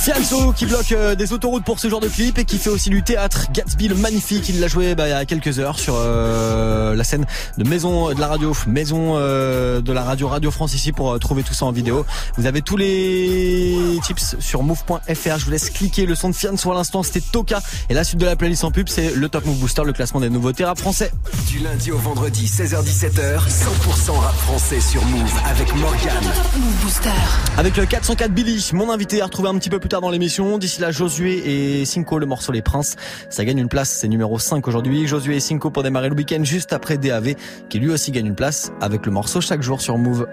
[0.00, 2.88] Fianso qui bloque euh, des autoroutes pour ce genre de clip et qui fait aussi
[2.88, 3.46] du théâtre.
[3.52, 7.04] Gatsby le magnifique, il l'a joué bah, il y a quelques heures sur euh, la
[7.04, 7.26] scène
[7.58, 11.18] de Maison de la Radio, Maison euh, de la Radio Radio France ici pour euh,
[11.18, 12.06] trouver tout ça en vidéo.
[12.36, 15.38] Vous avez tous les tips sur move.fr.
[15.38, 18.20] Je vous laisse cliquer le son de Fianso à l'instant, c'était Toka et la suite
[18.20, 20.78] de la playlist en pub, c'est le Top Move Booster, le classement des nouveautés rap
[20.78, 21.12] français.
[21.48, 26.22] Du lundi au vendredi 16h17h, 100% rap français sur Move avec Morgan.
[26.56, 27.10] Move Booster.
[27.56, 30.58] Avec le 404 Billy, mon invité à retrouver un petit peu plus tard dans l'émission.
[30.58, 32.96] D'ici là, Josué et Cinco, le morceau Les Princes.
[33.30, 35.06] Ça gagne une place, c'est numéro 5 aujourd'hui.
[35.06, 37.34] Josué et Cinco pour démarrer le week-end juste après DAV,
[37.68, 40.26] qui lui aussi gagne une place avec le morceau chaque jour sur Move.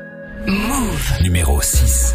[0.48, 1.14] Move.
[1.24, 2.14] Numéro 6.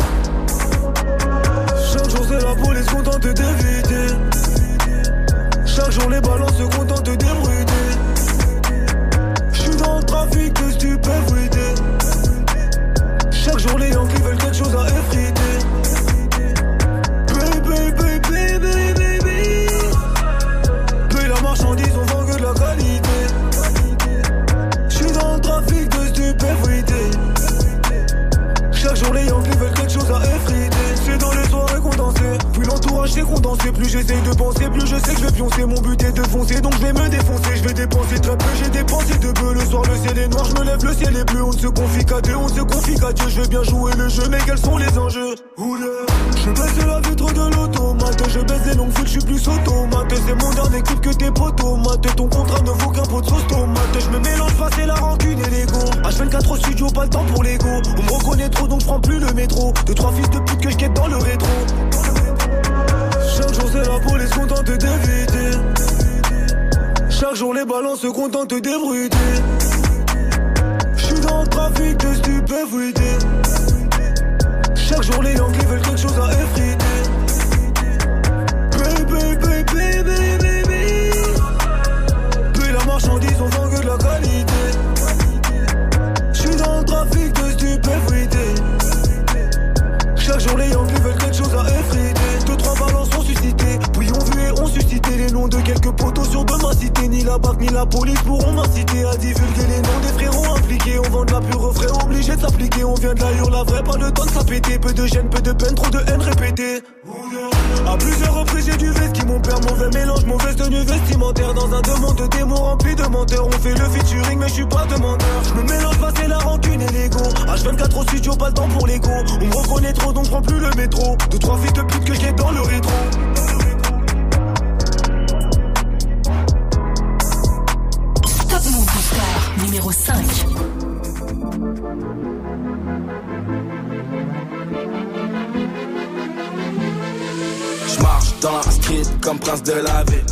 [139.51, 140.25] Prince de la ville.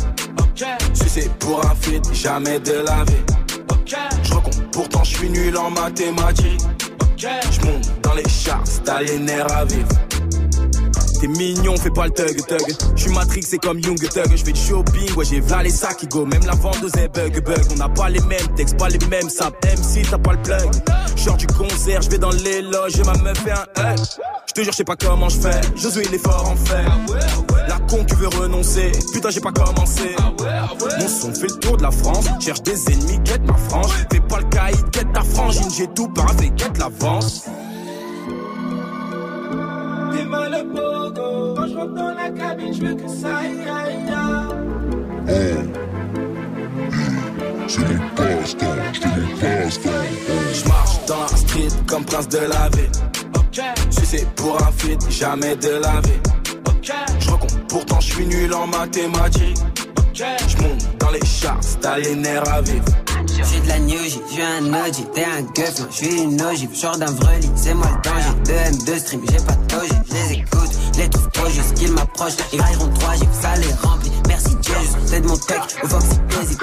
[0.93, 3.95] Sucé pour un feat, jamais de la vie.
[4.23, 6.61] J'recompte, pourtant j'suis nul en mathématiques.
[7.17, 9.87] J'monte dans les chars, stalinaire à vivre.
[11.19, 12.75] T'es mignon, fais pas le thug thug.
[12.95, 14.31] J'suis Matrix, c'est comme Young Thug.
[14.35, 16.25] J'fais du shopping, ouais j'ai v'là les sacs qui go.
[16.25, 17.61] Même la vendeuse est bug bug.
[17.71, 19.57] On n'a pas les mêmes textes, pas les mêmes saps.
[19.65, 20.71] Même si t'as pas le plug.
[21.17, 23.99] Genre du concert, j'vais dans les loges et ma meuf fait un hug.
[24.49, 25.61] J'te jure, j'sais pas comment j'fais.
[25.75, 26.91] Josué il est fort en fer.
[27.67, 28.91] La con qui veut renoncer.
[29.13, 30.15] Putain, j'ai pas commencé.
[30.99, 32.25] Mon son fait le tour de la France.
[32.39, 33.91] Cherche des ennemis, quête ma frange.
[34.11, 35.69] Fais pas le caïd, quête ta frangine.
[35.77, 37.45] J'ai tout paravé, quête l'avance.
[40.27, 44.09] Mal le pogo Quand je rentre dans la cabine, je veux que ça aille, aille,
[44.09, 45.69] aille.
[47.67, 49.89] C'est mon passe-temps, c'est mon passe-temps.
[50.53, 52.91] J'marche dans la street comme prince de la ville.
[53.89, 56.19] Sucé pour un feat, jamais de la vie.
[57.19, 59.57] J'recompte, pourtant j'suis nul en mathématiques.
[60.13, 62.85] J'monte dans les chars, stalinaire à vivre.
[63.41, 66.97] J'suis de la New J, j'suis un OG, t'es un gueuf, j'suis une ogive, genre
[66.97, 68.33] d'un vrai lit, c'est moi le danger.
[68.45, 72.33] De M2 stream, j'ai pas de doji, j'les écoute, j'les trouve trop juste qu'ils m'approchent,
[72.51, 74.11] ils railleront trois j'ai ça les remplit.
[74.69, 76.57] Dieu, c'est de mon tech, au Foxy Easy.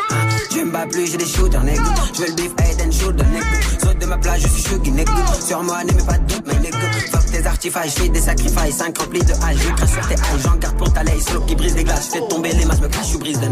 [0.53, 1.83] Je me bats plus, j'ai des shooters, nègre.
[2.15, 3.47] J'veux le beef, head and shoulder, nègre.
[3.83, 5.13] Saute de ma plage, je suis chuggy, nègre.
[5.45, 6.79] Sur moi, n'aimez pas de doute, mais nègre.
[7.11, 10.57] Fuck tes artifices, j'fais des sacrifices, 5 remplis de hache, j'écris sur tes haches, j'en
[10.57, 13.13] garde pour ta laisse, slow qui brise les glaces, j'fais tomber les masses, me cache,
[13.13, 13.49] je brise de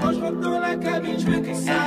[0.00, 1.77] Quand je rentre dans la cabine, je veux que ça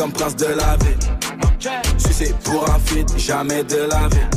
[0.00, 0.96] comme prince de la ville.
[1.98, 4.30] Si c'est pour un feat, jamais de la ville.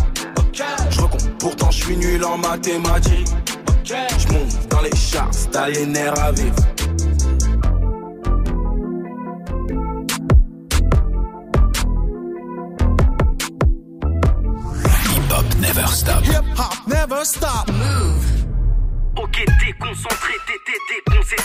[0.90, 1.00] Je
[1.40, 3.30] pourtant je suis nul en mathématiques.
[3.86, 6.56] Je monte dans les chars, stalinaire à vivre.
[15.62, 16.26] never stop.
[16.26, 17.72] Hip hop never stop.
[17.72, 18.26] Move.
[19.16, 21.36] Ok, déconcentré, t'étais déconcé.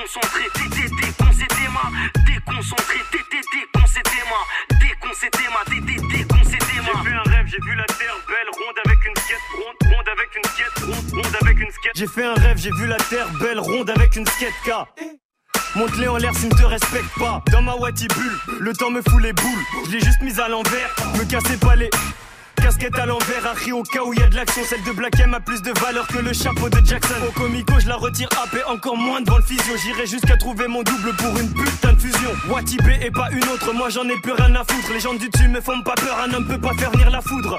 [0.00, 2.22] Déconcentré, t'étais déconcentré, ma.
[2.24, 4.78] Déconcentré, t'étais déconcentré, ma.
[4.78, 5.60] Déconcentré, ma.
[5.66, 7.02] T'étais déconcentré, ma.
[7.04, 10.08] J'ai vu un rêve, j'ai vu la terre belle, ronde avec une skate, ronde, ronde
[10.08, 11.92] avec une skate, ronde, ronde avec une skate.
[11.94, 14.70] J'ai fait un rêve, j'ai vu la terre belle, ronde avec une skate K.
[15.76, 17.42] Monte-les en l'air s'ils ne te respectent pas.
[17.52, 19.64] Dans ma Wati bulle, le temps me fout les boules.
[19.84, 21.90] Je l'ai juste mise à l'envers, me cassez pas les.
[22.60, 24.62] Casquette à l'envers, Harry au cas où y a de l'action.
[24.64, 27.14] Celle de Black M a plus de valeur que le chapeau de Jackson.
[27.26, 29.74] Au comico, je la retire AP encore moins devant le physio.
[29.82, 32.30] J'irai jusqu'à trouver mon double pour une putain de fusion.
[32.48, 34.92] Wati B et pas une autre, moi j'en ai plus rien à foutre.
[34.92, 37.20] Les gens du dessus me font pas peur, un homme peut pas faire venir la
[37.20, 37.58] foudre.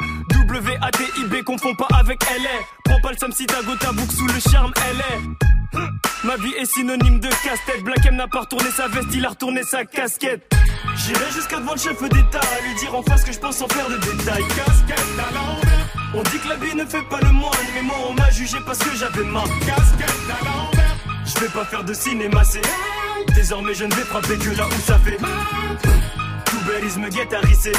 [0.52, 2.50] W-A-T-I-B, confond pas avec LA.
[2.84, 5.80] Prends pas le sam si ta go ta boucle sous le charme, LA.
[6.26, 7.82] Ma vie est synonyme de casse-tête.
[7.84, 10.54] Black M n'a pas retourné sa veste, il a retourné sa casquette.
[10.98, 13.68] J'irai jusqu'à devant le chef d'État à lui dire en face que je pense sans
[13.70, 14.44] faire de détails.
[14.50, 14.98] Casquette.
[16.14, 18.58] On dit que la vie ne fait pas le moine, mais moi on m'a jugé
[18.66, 20.98] parce que j'avais ma casquette à l'envers.
[21.26, 22.62] Je vais pas faire de cinéma, c'est
[23.34, 25.18] désormais je ne vais frapper que là où ça fait.
[26.46, 27.72] Tout bellisme guette à risser.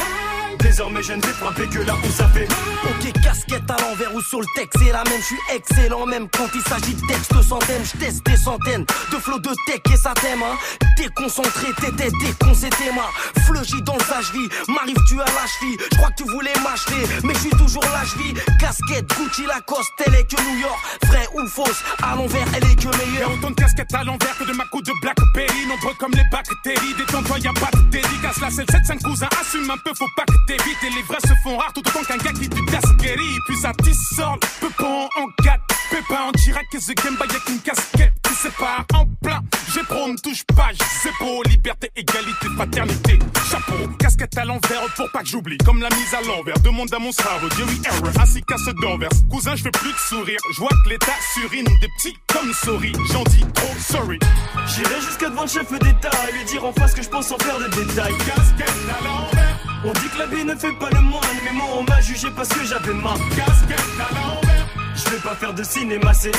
[0.63, 2.47] Désormais je ne vais frapper que là où ça fait.
[2.85, 6.29] Ok, casquette à l'envers ou sur le texte, c'est la même, je suis excellent même
[6.37, 9.97] quand il s'agit de textes centaines, je teste des centaines de flots de tech et
[9.97, 10.57] ça t'aime, hein.
[10.97, 15.97] Déconcentré, t'étais déconcentré, ma fleugie dans le sage vie, m'arrive tu à la cheville, je
[15.97, 20.15] crois que tu voulais m'acheter, mais je suis toujours la cheville, casquette, Gucci, Lacoste, elle
[20.15, 23.33] est que New York, vrai ou fausse, à l'envers, elle est que Y'a meilleure.
[23.33, 25.67] autant de casquettes à l'envers que de ma coupe de Blackberry.
[25.69, 26.95] Nombreux comme les bactéries.
[26.99, 28.41] Détends-toi, y'a pas de dédicace.
[28.41, 29.29] La selle 7 5 cousins.
[29.41, 30.83] Assume un peu, faut pas que t'évites.
[30.85, 33.39] Et les vrais se font rares tout autant qu'un gars qui du Dasqueri.
[33.47, 35.61] Puis ça tissort, peu en en 4.
[35.91, 39.41] Pépin en direct, que The Game Boy avec une casquette qui sépare en plein.
[39.75, 40.71] J'ai pro, me touche pas,
[41.03, 41.43] c'est beau.
[41.45, 43.19] Liberté, égalité, fraternité.
[43.51, 45.59] Chapeau, casquette à l'envers pour pas que j'oublie.
[45.59, 46.59] Comme la mise à l'envers.
[46.61, 48.11] Demande à mon cerveau, Dieu oui, error.
[48.21, 49.11] Ainsi qu'à ce d'envers.
[49.31, 50.39] Cousin, je fais plus de sourire.
[50.55, 52.95] Je vois que l'état surine des petits comme souris.
[53.13, 54.19] J'en dis trop sorry.
[54.67, 57.39] J'irai jusqu'à devant le chef d'État à lui dire en face que je pense sans
[57.39, 58.17] faire de détails.
[58.27, 59.72] Casquette à l'envers.
[59.85, 62.29] On dit que la vie ne fait pas le moine, mais moi on m'a jugé
[62.37, 64.67] parce que j'avais ma casquette à l'envers.
[64.95, 66.31] Je vais pas faire de cinéma, c'est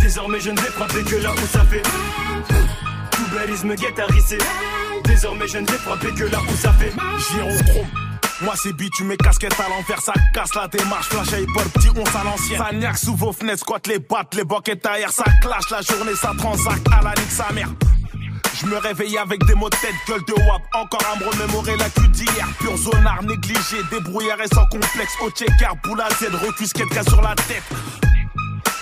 [0.00, 1.82] désormais je ne vais frapper que là où ça fait.
[3.10, 4.38] Tout bellisme guette à risser.
[5.04, 6.92] Désormais je ne vais frapper que là où ça fait.
[7.32, 7.88] Girochrome.
[8.42, 11.88] Moi c'est bitume, mes casquettes à l'envers, ça casse la démarche, flash et peur, petit
[11.96, 12.58] on à l'ancienne.
[12.58, 16.14] Ça niaque sous vos fenêtres, squatte les battes, les boquettes ailleurs, ça clash la journée,
[16.14, 17.70] ça transacte à la nique sa mère.
[18.60, 21.76] Je me réveille avec des mots de tête, gueule de wap, encore à me remémorer
[21.76, 22.48] la queue d'hier.
[22.58, 27.22] Pur zonard négligé, débrouillard et sans complexe, au checker, boule à Z, recusquette gars sur
[27.22, 27.62] la tête.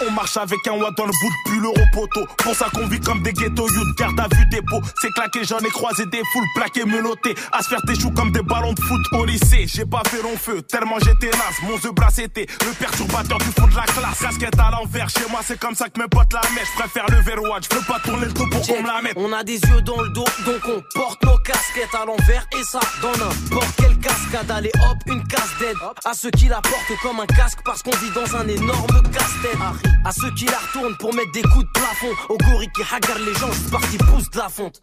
[0.04, 2.26] On marche avec un watt dans le bout de pull au poteau.
[2.38, 4.80] Pour ça qu'on vit comme des ghettos youth, garde à vue dépôt.
[5.00, 7.34] C'est claqué, j'en ai croisé des foules plaquées, menottées.
[7.52, 9.66] À se faire des choux comme des ballons de foot au lycée.
[9.66, 11.56] J'ai pas fait long feu, tellement j'étais naze.
[11.62, 14.18] Mon œuf bras c'était le perturbateur du fond de la classe.
[14.20, 16.68] Casquette à l'envers, chez moi c'est comme ça que mes potes la mettent.
[16.74, 19.14] Je préfère le verrouage, je veux pas tourner le dos pour qu'on me la mette.
[19.16, 22.64] On a des yeux dans le dos, donc on porte nos casquettes à l'envers et
[22.64, 24.50] ça dans n'importe quelle cascade.
[24.50, 27.96] Allez hop, une casse d'aide à ceux qui la portent comme un casque parce qu'on
[27.96, 29.85] vit dans un énorme casse-tête.
[30.04, 32.12] À ceux qui la retournent pour mettre des coups de plafond.
[32.28, 34.82] Au gorille qui hagarde les gens, c'est parti, pousse de la fonte.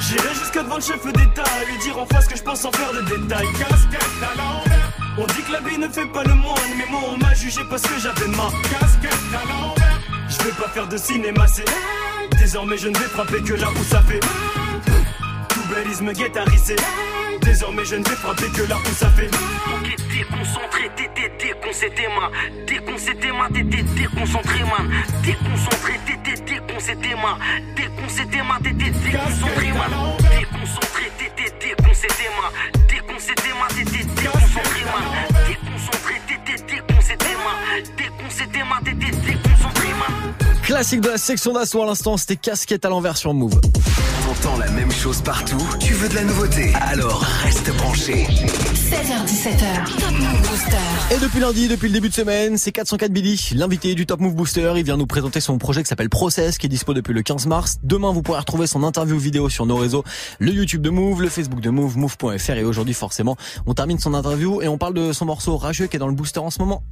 [0.00, 2.72] J'irai jusqu'à devant le chef d'État à lui dire en face que je pense sans
[2.72, 3.46] faire de détails.
[3.58, 4.06] Casquette.
[5.18, 7.62] On dit que la vie ne fait pas le moine, mais moi on m'a jugé
[7.70, 10.00] parce que j'avais ma casquette à l'envers.
[10.28, 11.64] Je vais pas faire de cinéma, c'est
[12.38, 14.20] désormais je ne vais frapper que là où ça fait.
[15.48, 16.76] Tout bellisme guette à risser.
[17.40, 19.30] Désormais je ne vais frapper que là où ça fait.
[20.16, 22.30] Déconcentré, t'étais déconcentré, man.
[22.66, 24.88] Déconcentré, man, t'étais déconcentré, man.
[25.22, 27.36] Déconcentré, t'étais déconcentré, man.
[27.76, 29.92] Déconcentré, man, t'étais déconcentré, man.
[30.32, 32.50] Déconcentré, t'étais déconcentré, man.
[32.88, 35.04] Déconcentré, man, t'étais déconcentré, man.
[35.48, 37.56] Déconcentré, t'étais déconcentré, man.
[37.98, 40.34] Déconcentré, man, t'étais déconcentré, man.
[40.62, 43.60] Classique de la section d'assaut à l'instant, c'était casquette à l'envers sur Move.
[44.24, 48.26] T'entends la même chose partout Tu veux de la nouveauté Alors reste branché.
[48.86, 50.76] 16h17h, Top Move Booster.
[51.10, 54.36] Et depuis lundi, depuis le début de semaine, c'est 404 Billy, l'invité du Top Move
[54.36, 54.74] Booster.
[54.76, 57.46] Il vient nous présenter son projet qui s'appelle Process, qui est dispo depuis le 15
[57.46, 57.78] mars.
[57.82, 60.04] Demain, vous pourrez retrouver son interview vidéo sur nos réseaux,
[60.38, 62.50] le YouTube de Move, le Facebook de Move, Move.fr.
[62.52, 65.96] Et aujourd'hui, forcément, on termine son interview et on parle de son morceau Rageux qui
[65.96, 66.84] est dans le booster en ce moment.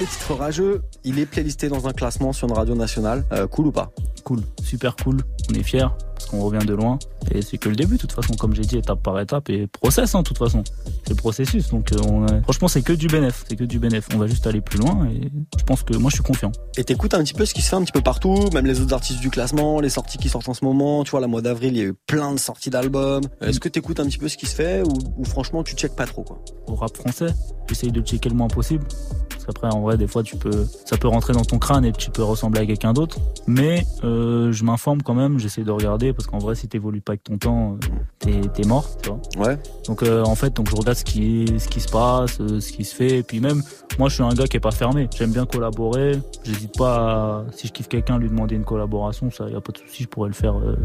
[0.00, 3.24] Le titre Rageux, il est playlisté dans un classement sur une radio nationale.
[3.32, 3.92] Euh, cool ou pas?
[4.24, 5.18] Cool, super cool.
[5.48, 5.86] On est fiers
[6.22, 6.98] parce qu'on revient de loin.
[7.32, 9.66] Et c'est que le début, de toute façon, comme j'ai dit, étape par étape et
[9.66, 10.62] process, hein, de toute façon.
[11.04, 11.68] C'est le processus.
[11.70, 13.44] Donc, euh, on a- franchement, c'est que du bénéf.
[13.48, 14.08] C'est que du bénéf.
[14.14, 16.52] On va juste aller plus loin et je pense que moi, je suis confiant.
[16.76, 18.80] Et t'écoutes un petit peu ce qui se fait un petit peu partout, même les
[18.80, 21.04] autres artistes du classement, les sorties qui sortent en ce moment.
[21.04, 23.24] Tu vois, la mois d'avril, il y a eu plein de sorties d'albums.
[23.40, 25.96] Est-ce que t'écoutes un petit peu ce qui se fait ou, ou franchement tu checkes
[25.96, 26.38] pas trop quoi?
[26.66, 27.34] Au rap français,
[27.68, 28.84] j'essaye de checker le moins possible.
[29.28, 31.90] Parce qu'après, en vrai, des fois, tu peux, ça peut rentrer dans ton crâne et
[31.92, 33.18] tu peux ressembler à quelqu'un d'autre.
[33.48, 37.12] Mais euh, je m'informe quand même, j'essaie de regarder parce qu'en vrai, si t'évolues pas
[37.12, 37.86] avec ton temps, euh,
[38.18, 39.46] t'es t'es mort, tu vois.
[39.46, 39.58] Ouais.
[39.86, 42.72] Donc euh, en fait, donc je regarde ce qui, ce qui se passe, euh, ce
[42.72, 43.18] qui se fait.
[43.18, 43.62] Et puis même,
[43.98, 45.08] moi, je suis un gars qui est pas fermé.
[45.16, 46.18] J'aime bien collaborer.
[46.44, 49.30] J'hésite pas, à, si je kiffe quelqu'un, lui demander une collaboration.
[49.30, 50.56] Ça, y a pas de souci, je pourrais le faire.
[50.58, 50.76] euh,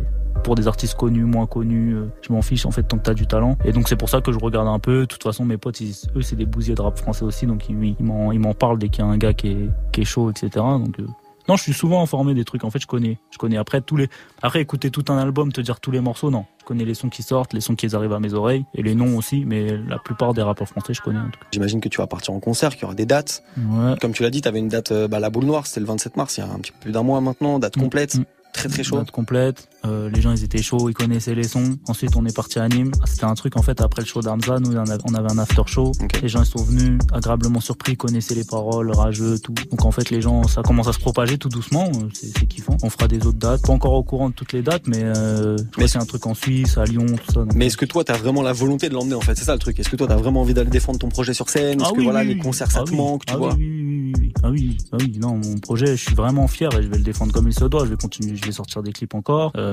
[0.43, 3.15] pour des artistes connus, moins connus, euh, je m'en fiche en fait tant que t'as
[3.15, 3.57] du talent.
[3.65, 5.01] Et donc c'est pour ça que je regarde un peu.
[5.01, 7.67] De toute façon, mes potes, ils- eux, c'est des bousiers de rap français aussi, donc
[7.69, 10.01] ils, ils m'en, ils m'en parlent dès qu'il y a un gars qui est, qui
[10.01, 10.49] est chaud, etc.
[10.57, 10.99] Donc
[11.47, 12.63] non, je suis souvent informé des trucs.
[12.63, 13.57] En fait, je connais, je connais.
[13.57, 14.09] Après tous les,
[14.41, 16.45] après écouter tout un album, te dire tous les morceaux, non.
[16.59, 18.95] Je connais les sons qui sortent, les sons qui arrivent à mes oreilles et les
[18.95, 19.45] noms aussi.
[19.45, 21.47] Mais la plupart des rappeurs français, je connais en tout cas.
[21.51, 23.43] J'imagine que tu vas partir en concert, qu'il y aura des dates.
[23.57, 23.95] Ouais.
[24.01, 26.17] Comme tu l'as dit, t'avais une date, euh, bah, la boule noire, c'était le 27
[26.17, 28.17] mars, il y a un petit peu plus d'un mois maintenant, date complète.
[28.53, 28.97] Très très chaud.
[28.97, 29.69] Date complète.
[29.85, 31.77] Euh, les gens ils étaient chauds, ils connaissaient les sons.
[31.87, 32.91] Ensuite on est parti à Nîmes.
[33.01, 35.61] Ah, C'était un truc en fait après le show d'Armza, nous on avait un after
[35.67, 35.91] show.
[36.21, 39.53] Les gens ils sont venus agréablement surpris, connaissaient les paroles, rageux, tout.
[39.69, 41.85] Donc en fait les gens ça commence à se propager tout doucement.
[41.95, 42.75] Euh, C'est kiffant.
[42.83, 43.61] On fera des autres dates.
[43.65, 46.25] Pas encore au courant de toutes les dates, mais euh, je que c'est un truc
[46.25, 47.39] en Suisse, à Lyon, tout ça.
[47.41, 49.35] Donc, Mais est-ce que toi, t'as vraiment la volonté de l'emmener en fait?
[49.37, 49.79] C'est ça le truc.
[49.79, 51.79] Est-ce que toi, t'as vraiment envie d'aller défendre ton projet sur scène?
[51.81, 52.97] Est-ce Ah que oui, voilà, oui, les concerts, ça Ah te oui.
[52.97, 53.53] manque, tu Ah vois?
[53.53, 54.33] oui, oui, oui, oui.
[54.43, 57.03] Ah oui, ah oui, non, mon projet, je suis vraiment fier et je vais le
[57.03, 57.85] défendre comme il se doit.
[57.85, 59.51] Je vais continuer, je vais sortir des clips encore.
[59.57, 59.66] Euh,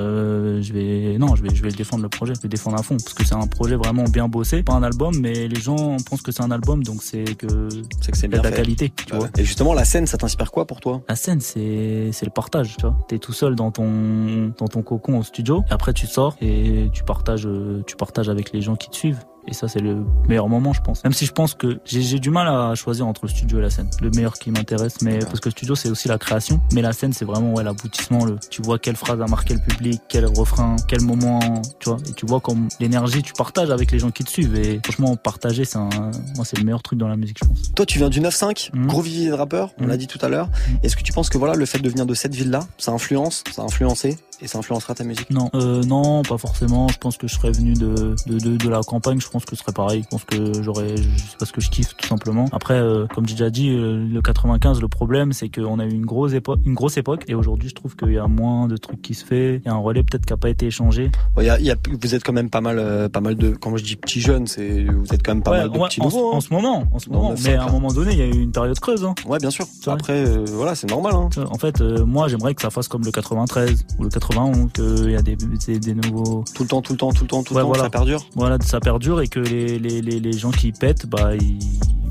[0.62, 2.78] je vais, non, je vais, je vais le défendre le projet, je vais le défendre
[2.78, 5.61] à fond parce que c'est un projet vraiment bien bossé, pas un album, mais les
[5.61, 7.68] gens pensent que c'est un album, donc c'est que
[8.01, 8.57] c'est que bien de la fait.
[8.57, 9.18] qualité, tu Ouais.
[9.20, 9.28] vois.
[9.38, 11.03] Et justement, la scène, ça t'inspire quoi pour toi?
[11.09, 12.97] La scène, c'est c'est le partage, tu vois.
[13.09, 15.64] T'es tout seul dans ton dans ton cocon au studio.
[15.68, 18.97] Et après, tu sors et tu partages euh, tu partages avec les gens qui te
[18.97, 19.20] suivent.
[19.47, 21.05] Et ça, c'est le meilleur moment, je pense.
[21.05, 23.70] Même si je pense que j'ai du mal à choisir entre le studio et la
[23.70, 23.88] scène.
[24.01, 26.61] Le meilleur qui m'intéresse, mais parce que le studio, c'est aussi la création.
[26.72, 28.24] Mais la scène, c'est vraiment ouais, l'aboutissement.
[28.24, 31.40] Le, tu vois quelle phrase a marqué le public, quel refrain, quel moment,
[31.78, 31.99] tu vois.
[32.09, 34.55] Et tu vois comme l'énergie, tu partages avec les gens qui te suivent.
[34.57, 35.90] Et franchement, partager, c'est un,
[36.36, 37.72] moi, c'est le meilleur truc dans la musique, je pense.
[37.74, 38.86] Toi, tu viens du 9-5, Mhm.
[38.86, 40.49] gros vivier de rappeurs, on l'a dit tout à l'heure.
[40.82, 43.45] Est-ce que tu penses que voilà, le fait de venir de cette ville-là, ça influence,
[43.53, 46.89] ça a influencé et ça influencera ta musique Non, euh, non, pas forcément.
[46.89, 49.20] Je pense que je serais venu de, de, de, de la campagne.
[49.20, 50.03] Je pense que ce serait pareil.
[50.05, 52.47] Je pense que j'aurais, c'est parce que je kiffe tout simplement.
[52.53, 55.91] Après, euh, comme j'ai déjà dit, euh, le 95, le problème, c'est qu'on a eu
[55.93, 58.76] une grosse époque, une grosse époque, et aujourd'hui, je trouve qu'il y a moins de
[58.76, 59.57] trucs qui se fait.
[59.64, 61.11] Il y a un relais peut-être qui a pas été échangé.
[61.35, 63.20] Bon, il y a- il y a- vous êtes quand même pas mal, euh, pas
[63.20, 63.51] mal de.
[63.53, 65.89] Quand je dis petits jeunes, c'est vous êtes quand même pas Ouais, mal de ouais,
[65.89, 66.32] petits en, nouveaux.
[66.32, 66.37] hein.
[66.37, 67.35] en ce moment, en ce moment.
[67.45, 69.05] Mais à 9-5, un moment donné, il y a eu une période creuse.
[69.05, 69.14] Hein.
[69.26, 69.66] Ouais, bien sûr.
[69.87, 71.14] Après, voilà, c'est normal.
[71.14, 71.28] Hein.
[71.51, 75.16] En fait, moi, j'aimerais que ça fasse comme le 93 ou le 91, qu'il y
[75.16, 76.45] a des, des, des nouveaux.
[76.55, 77.83] Tout le temps, tout le temps, tout le temps, tout Ouais, le temps, voilà.
[77.85, 78.20] ça perdure.
[78.35, 81.59] Voilà, ça perdure et que les, les, les, les gens qui pètent, bah, ils,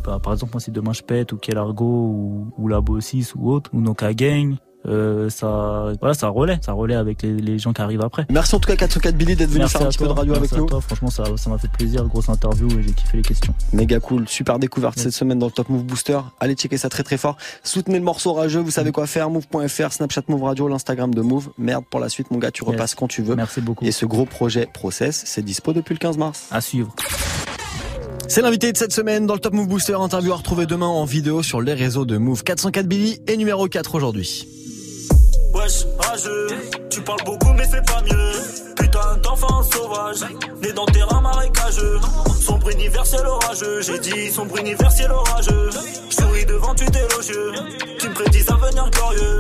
[0.06, 3.52] bah, par exemple, moi, si demain je pète, ou Kelargo, ou, ou la Bossis, ou
[3.52, 4.56] autre, ou Noka Gang,
[4.88, 8.26] euh, ça, voilà, ça relaie, ça relaie avec les, les gens qui arrivent après.
[8.30, 10.46] Merci en tout cas 404 Billy d'être venu faire un petit peu de radio merci
[10.46, 10.66] avec à nous.
[10.68, 10.82] toi.
[10.82, 13.54] Franchement, ça, ça m'a fait plaisir, grosse interview et j'ai kiffé les questions.
[13.72, 16.20] Méga cool, super découverte cette semaine dans le Top Move Booster.
[16.40, 17.38] Allez checker ça très très fort.
[17.64, 19.30] Soutenez le morceau rageux, vous savez quoi faire.
[19.30, 21.50] Move.fr, Snapchat Move Radio, l'Instagram de Move.
[21.58, 22.72] Merde pour la suite, mon gars, tu Yes.
[22.72, 23.36] repasses quand tu veux.
[23.36, 23.86] Merci beaucoup.
[23.86, 26.46] Et ce gros projet Process, c'est dispo depuis le 15 mars.
[26.52, 26.94] À suivre.
[28.28, 29.94] C'est l'invité de cette semaine dans le Top Move Booster.
[29.96, 32.44] Interview à retrouver demain en vidéo sur les réseaux de Move.
[32.44, 34.48] 404 Billy et numéro 4 aujourd'hui.
[35.54, 36.48] Wesh, rageux,
[36.90, 38.32] tu parles beaucoup mais c'est pas mieux.
[38.76, 40.22] Putain d'enfant sauvage,
[40.62, 42.00] né dans terrain marécageux.
[42.42, 45.70] Sombre universel orageux, j'ai dit sombre universel orageux.
[46.10, 47.52] Souris devant tu élogieux,
[48.00, 49.40] tu me prédis un avenir glorieux.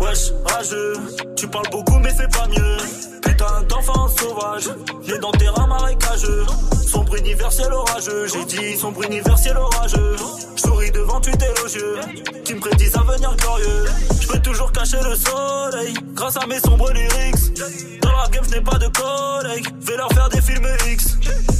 [0.00, 0.94] Wesh, rageux,
[1.36, 3.11] tu parles beaucoup mais c'est pas mieux.
[3.22, 4.68] Putain d'enfant sauvage,
[5.06, 6.44] né dans terrain marécageux.
[6.86, 10.16] Sombre universel orageux, j'ai dit sombre universel orageux.
[10.56, 12.00] Je souris devant tu élogieux,
[12.44, 13.84] tu me prédis un avenir glorieux.
[14.20, 18.00] Je peux toujours cacher le soleil grâce à mes sombres lyrics.
[18.02, 19.68] Dans la game, je n'ai pas de collègues.
[19.80, 21.16] Vais leur faire des films X.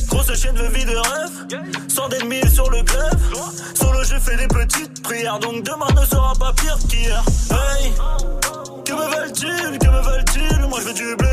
[0.08, 1.62] Grosse chaîne de vie de rêve.
[1.88, 2.78] Sans d'ennemis sur le.
[3.74, 5.38] Sur le jeu, fais des petites prières.
[5.38, 7.22] Donc demain ne sera pas pire qu'hier.
[7.50, 7.92] Hey,
[8.84, 10.61] que me veulent-ils Que me veulent-ils?
[10.72, 11.28] Moi je veux du blé.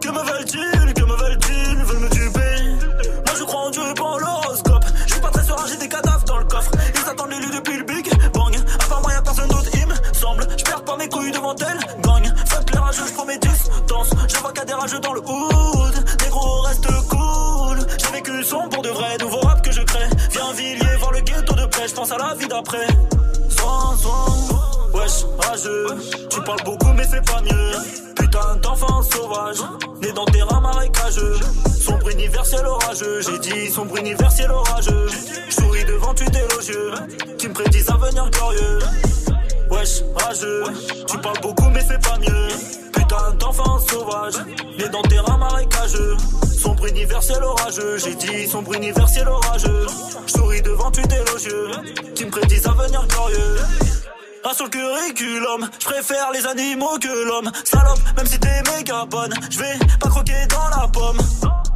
[0.00, 2.90] Que me veulent-ils Que me veulent-ils Ils veulent me tuer.
[3.24, 4.84] Moi je crois en Dieu et pas en l'horoscope.
[5.06, 6.72] Je suis pas très serein, j'ai des cadavres dans le coffre.
[6.96, 8.56] Ils attendent l'élu depuis le Big Bang.
[8.88, 10.48] Part moi, y'a personne d'autre, il me semble.
[10.58, 11.78] Je perds pas mes couilles devant elle.
[12.02, 12.34] Gagne.
[12.48, 14.10] Fuck les rageux, je prends mes distances.
[14.26, 15.94] Je vois a des rageux dans le hood.
[16.20, 17.78] Négro, reste cool.
[18.02, 19.16] J'ai vécu son pour de vrai.
[19.20, 20.08] Nouveau rap que je crée.
[20.32, 21.86] Viens Villiers, voir le ghetto de près.
[21.86, 22.88] Je pense à la vie d'après.
[23.48, 24.26] Soin, soin.
[24.92, 25.86] Wesh, rageux,
[26.28, 28.07] tu parles beaucoup mais c'est pas mieux.
[28.30, 29.56] Putain d'enfant sauvage,
[30.02, 31.36] né dans terrain marécageux.
[31.80, 35.06] Sombre universel orageux, j'ai dit sombre universel orageux.
[35.48, 36.92] Souris devant tu élogieux,
[37.38, 38.80] qui me prédisent un avenir glorieux.
[39.70, 40.64] Wesh, rageux,
[41.06, 42.48] tu parles beaucoup mais c'est pas mieux.
[42.92, 44.34] Putain d'enfant sauvage,
[44.78, 46.16] né dans terrain marécageux.
[46.54, 49.86] Sombre universel orageux, j'ai dit sombre universel orageux.
[50.26, 51.70] Souris devant tu élogieux,
[52.14, 53.56] qui me prédisent un avenir glorieux.
[54.50, 57.50] Ah sur le curriculum, je préfère les animaux que l'homme.
[57.64, 61.18] Salope, même si t'es méga bonne, je vais pas croquer dans la pomme.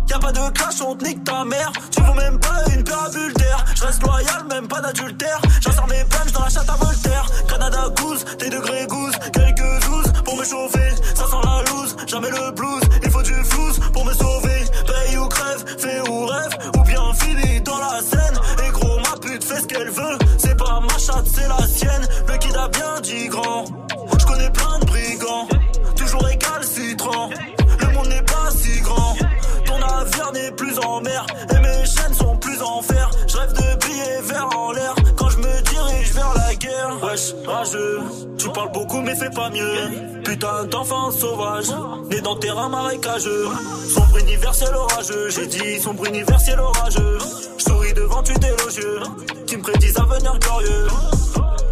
[0.09, 1.71] Y'a pas de clash, on te nique ta mère.
[1.91, 3.63] Tu vaux même pas une paire d'air.
[3.75, 5.39] Je reste loyal, même pas d'adultère.
[5.61, 7.27] J'insère mes punch dans la chatte à Voltaire.
[7.47, 10.95] Canada Goose, tes degrés goose, quelques douze pour me chauffer.
[11.15, 12.83] Ça sent la loose, jamais le blues.
[13.03, 14.65] Il faut du flouze pour me sauver.
[14.87, 18.32] Paye ou crève, fais ou rêve, ou bien fini dans la scène.
[21.03, 22.07] Chatte, c'est la sienne.
[22.29, 23.65] Le kid a bien dit grand.
[24.19, 25.49] Je connais plein de brigands,
[25.97, 27.31] toujours récalcitrants.
[27.81, 29.17] Le monde n'est pas si grand.
[29.67, 33.11] Ton navire n'est plus en mer et mes chaînes sont plus en fer.
[33.27, 34.95] Je rêve de billets verts en l'air
[37.47, 38.01] rageux,
[38.39, 40.23] tu parles beaucoup mais fais pas mieux.
[40.25, 41.69] Putain d'enfant sauvage,
[42.11, 43.49] né dans terrain marécageux.
[43.89, 47.19] Sombre universel orageux, j'ai dit sombre universel orageux.
[47.59, 49.01] Souris devant tu élogieux,
[49.47, 50.87] qui me prédisent un avenir glorieux.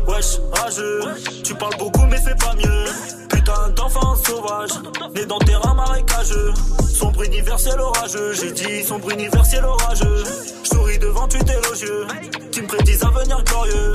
[0.07, 1.01] Wesh, rageux,
[1.45, 2.85] tu parles beaucoup mais fais pas mieux.
[3.29, 4.71] Putain d'enfant sauvage,
[5.15, 6.53] né dans terrain marécageux.
[6.93, 10.25] Sombre universel orageux, j'ai dit sombre universel orageux.
[10.63, 12.07] Souris devant tu élogieux,
[12.53, 13.93] qui me prédisent un avenir glorieux.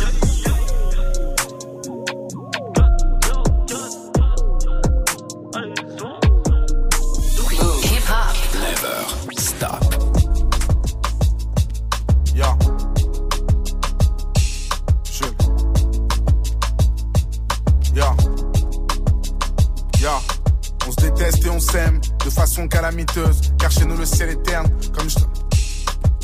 [23.58, 24.68] Car chez nous le ciel est terne.
[24.98, 25.18] Comme je.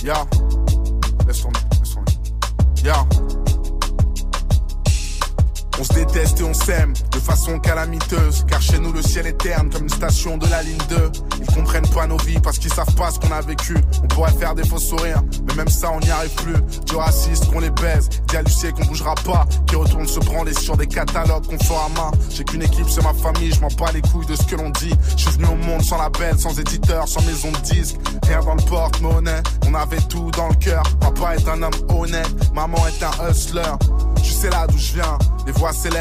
[0.04, 0.26] Yeah.
[1.28, 2.12] Laisse tomber, laisse tomber.
[2.84, 3.06] Yeah.
[5.80, 8.46] On se déteste et on s'aime de façon calamiteuse.
[8.48, 11.12] Car chez nous le ciel est terne comme une station de la ligne 2.
[11.40, 13.78] Ils comprennent pas nos vies parce qu'ils savent pas ce qu'on a vécu.
[14.04, 16.56] On pourrait faire des faux sourires, mais même ça on n'y arrive plus.
[16.86, 18.10] Dieu raciste qu'on les baise,
[18.46, 19.46] Lucie qu'on bougera pas.
[19.68, 22.12] Qui retourne se branler sur des catalogues qu'on fera à main.
[22.30, 24.70] J'ai qu'une équipe, c'est ma famille, je m'en bats les couilles de ce que l'on
[24.72, 24.94] dit.
[25.16, 27.98] Je suis venu au monde sans label, sans éditeur, sans maison de disque.
[28.28, 30.84] Rien dans le porte-monnaie, on avait tout dans le cœur.
[31.00, 33.62] Papa est un homme honnête, maman est un hustler.
[34.24, 36.01] Tu sais là d'où je viens, les voix s'élèvent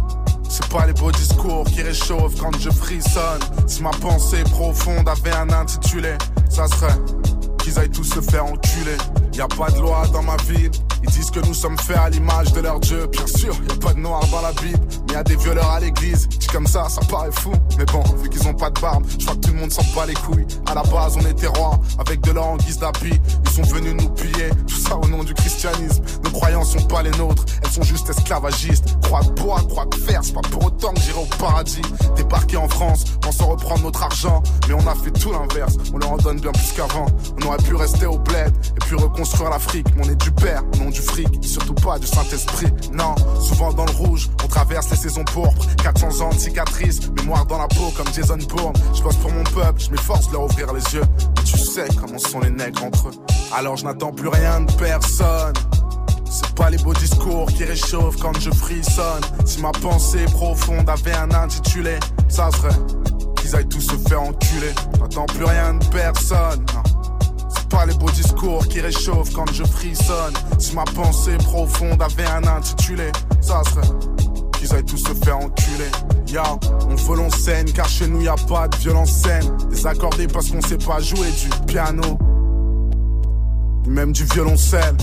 [0.51, 3.39] C'est pas les beaux discours qui réchauffent quand je frissonne.
[3.67, 6.17] Si ma pensée profonde avait un intitulé,
[6.49, 6.93] ça serait
[7.59, 8.97] qu'ils aillent tous se faire enculer.
[9.33, 10.69] Y a pas de loi dans ma ville.
[11.03, 13.07] Ils disent que nous sommes faits à l'image de leur Dieu.
[13.07, 15.79] Bien sûr, y a pas de noir dans la Bible, y a des violeurs à
[15.79, 16.27] l'église.
[16.27, 17.51] Dit comme ça, ça paraît fou.
[17.77, 19.83] Mais bon, vu qu'ils ont pas de barbe, je crois que tout le monde s'en
[19.95, 20.47] bat les couilles.
[20.69, 23.13] À la base, on était rois, avec de l'or en guise d'appui.
[23.45, 26.03] Ils sont venus nous piller, tout ça au nom du christianisme.
[26.23, 28.97] Nos croyances sont pas les nôtres, elles sont juste esclavagistes.
[29.01, 31.81] Croix de bois, croix de fer, c'est pas pour autant que j'irai au paradis.
[32.15, 35.75] Débarquer en France, pensant reprendre notre argent, mais on a fait tout l'inverse.
[35.93, 37.07] On leur en donne bien plus qu'avant.
[37.41, 39.87] On aurait pu rester au bled et puis reconstruire l'Afrique.
[39.95, 42.67] Mais on est du père, au nom du fric, surtout pas du Saint-Esprit.
[42.93, 45.65] Non, souvent dans le rouge, on traverse les saisons pourpres.
[45.83, 48.73] 400 ans de cicatrices, mémoire dans la peau comme Jason Bourne.
[48.93, 51.03] Je bosse pour mon peuple, je m'efforce de leur ouvrir les yeux.
[51.43, 53.13] Tu sais comment sont les nègres entre eux.
[53.53, 55.53] Alors je n'attends plus rien de personne.
[56.29, 59.23] C'est pas les beaux discours qui réchauffent quand je frissonne.
[59.45, 61.99] Si ma pensée profonde avait un intitulé,
[62.29, 62.75] ça serait
[63.37, 64.73] qu'ils aillent tous se faire enculer.
[64.99, 66.65] J'attends plus rien de personne.
[67.49, 70.33] C'est pas les beaux discours qui réchauffent quand je frissonne.
[70.59, 73.87] Si ma pensée profonde avait un intitulé, ça serait
[74.61, 75.89] qu'ils aillent tous se faire enculer.
[76.27, 76.43] Ya,
[76.87, 79.43] on veut l'on scène car chez nous y a pas de violence scène.
[79.69, 82.19] Désaccordé parce qu'on sait pas jouer du piano,
[83.87, 84.95] même du violoncelle.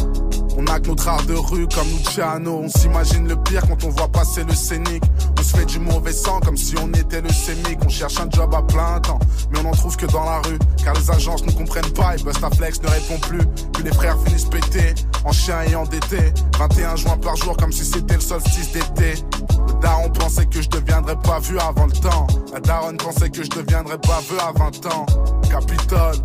[0.56, 2.62] On a que notre art de rue comme Luciano.
[2.64, 5.04] On s'imagine le pire quand on voit passer le scénic.
[5.38, 7.78] On se fait du mauvais sang comme si on était le sémic.
[7.84, 9.20] On cherche un job à plein temps,
[9.52, 10.58] mais on en trouve que dans la rue.
[10.82, 13.46] Car les agences ne comprennent pas et Bustaflex ne répond plus.
[13.72, 16.32] Puis les frères finissent pétés, en chien et endettés.
[16.58, 19.22] 21 juin par jour comme si c'était le solstice d'été.
[19.68, 22.26] Le daron pensait que je deviendrais pas pas vu avant le temps.
[22.54, 25.04] La daronne pensait que je deviendrais baveux à 20 ans.
[25.50, 26.16] Capitole,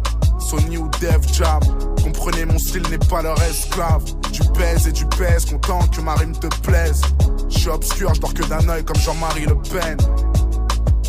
[0.43, 1.59] Sony ou Dev Jam.
[2.03, 4.03] Comprenez, mon style n'est pas leur esclave.
[4.31, 7.01] Tu pèses et tu pèses, content que ma rime te plaise.
[7.49, 9.97] Je suis obscur, je dors que d'un œil comme Jean-Marie Le Pen.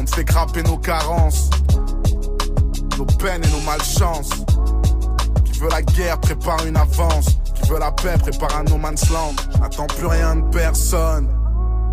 [0.00, 1.50] On te fait grapper nos carences,
[2.98, 4.30] nos peines et nos malchances.
[5.44, 7.38] Qui veut la guerre prépare une avance.
[7.54, 9.34] Qui veut la paix prépare un no man's land.
[9.52, 11.28] Je n'attends plus rien de personne.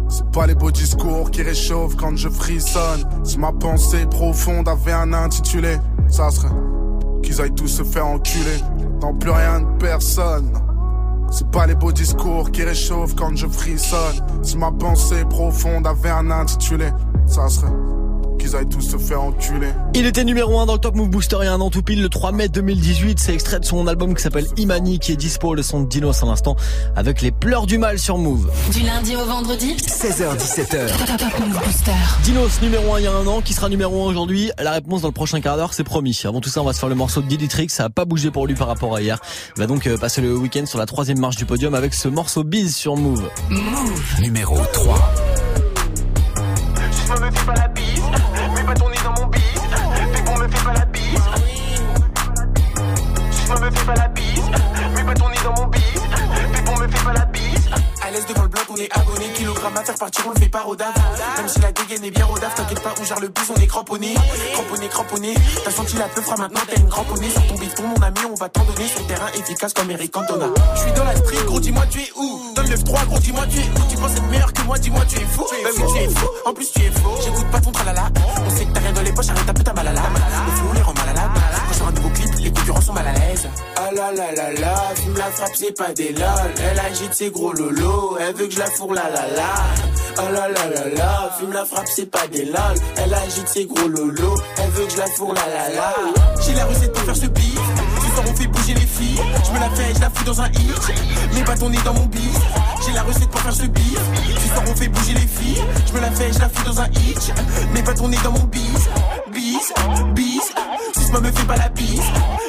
[0.10, 3.08] C'est pas les beaux discours qui réchauffent quand je frissonne.
[3.24, 5.78] Si ma pensée profonde avait un intitulé,
[6.10, 6.50] ça serait
[7.32, 8.58] qu'ils aillent tous se faire enculer.
[8.80, 10.52] J'attends plus rien de personne.
[11.32, 14.22] C'est pas les beaux discours qui réchauffent quand je frissonne.
[14.44, 16.90] Si ma pensée profonde avait un intitulé,
[17.26, 17.72] ça serait
[18.42, 19.70] qu'ils aillent tous se faire enculer.
[19.94, 21.84] Il était numéro 1 dans le Top Move Booster il y a un an tout
[21.84, 23.20] pile, le 3 mai 2018.
[23.20, 26.24] C'est extrait de son album qui s'appelle Imani, qui est dispo, le son de Dinos
[26.24, 26.56] à l'instant,
[26.96, 28.50] avec les pleurs du mal sur Move.
[28.72, 31.18] Du lundi au vendredi 16h17h.
[31.18, 31.92] Top Move Booster.
[32.24, 34.52] Dinos numéro 1 il y a un an, qui sera numéro 1 aujourd'hui.
[34.60, 36.20] La réponse dans le prochain quart d'heure, c'est promis.
[36.26, 37.72] Avant tout ça, on va se faire le morceau de Diddy Tricks.
[37.72, 39.20] Ça a pas bougé pour lui par rapport à hier.
[39.56, 42.08] Il va donc euh, passer le week-end sur la troisième marche du podium avec ce
[42.08, 43.30] morceau Biz sur Move.
[43.50, 44.22] Move.
[44.22, 45.31] Numéro 3.
[59.66, 60.96] À faire partir, on le fait pas daf.
[61.38, 63.68] Même si la dégaine est bien daf, t'inquiète pas, on gère le bus, on est
[63.68, 64.16] cramponné.
[64.54, 65.34] Cramponné, cramponné.
[65.64, 67.30] T'as senti la peu fera maintenant, t'as une cramponnée.
[67.30, 68.88] Sur ton bifton, mon ami, on va t'en donner.
[68.88, 70.48] Sur le terrain efficace comme Eric Cantona.
[70.76, 72.54] Je suis dans la street, gros, dis-moi, tu es où?
[72.56, 73.90] Donne le 3 gros, dis-moi, tu es où?
[73.90, 75.46] Tu penses être meilleur que moi, dis-moi, tu es fou.
[75.64, 76.28] Bah oui, tu es fou.
[76.46, 77.18] En plus, tu es faux.
[77.24, 78.10] J'écoute pas ton tralala.
[78.46, 80.02] On sait que t'as rien dans les poches, arrête ta putain malala.
[80.02, 81.30] Le flou les rend mal à la
[81.80, 82.91] Quand un nouveau clip, les concurrents sont.
[83.84, 86.54] Ah la la la la, fume la frappe, c'est pas des lol.
[86.60, 89.54] Elle agite ses gros lolos, elle veut que je la fourre la la la.
[90.20, 92.76] Ah la la la la, fume la frappe, c'est pas des lol.
[92.98, 95.96] Elle agite ses gros lolos, elle veut que je la fourre la la la.
[96.46, 97.60] J'ai la recette pour faire ce beat.
[98.02, 99.20] Ce soir on fait bouger les filles.
[99.46, 101.44] Je me la fais, je la fous dans un hit.
[101.44, 102.40] Pas ton nez dans mon beat.
[102.86, 103.98] J'ai la recette pour faire ce beat.
[104.44, 105.64] Ce soir on fait bouger les filles.
[105.88, 107.34] Je me la fais, je la fous dans un hit.
[107.84, 108.90] Pas ton nez dans mon beat.
[110.14, 110.54] Bis, bis.
[110.94, 112.02] Si me fait pas la bise.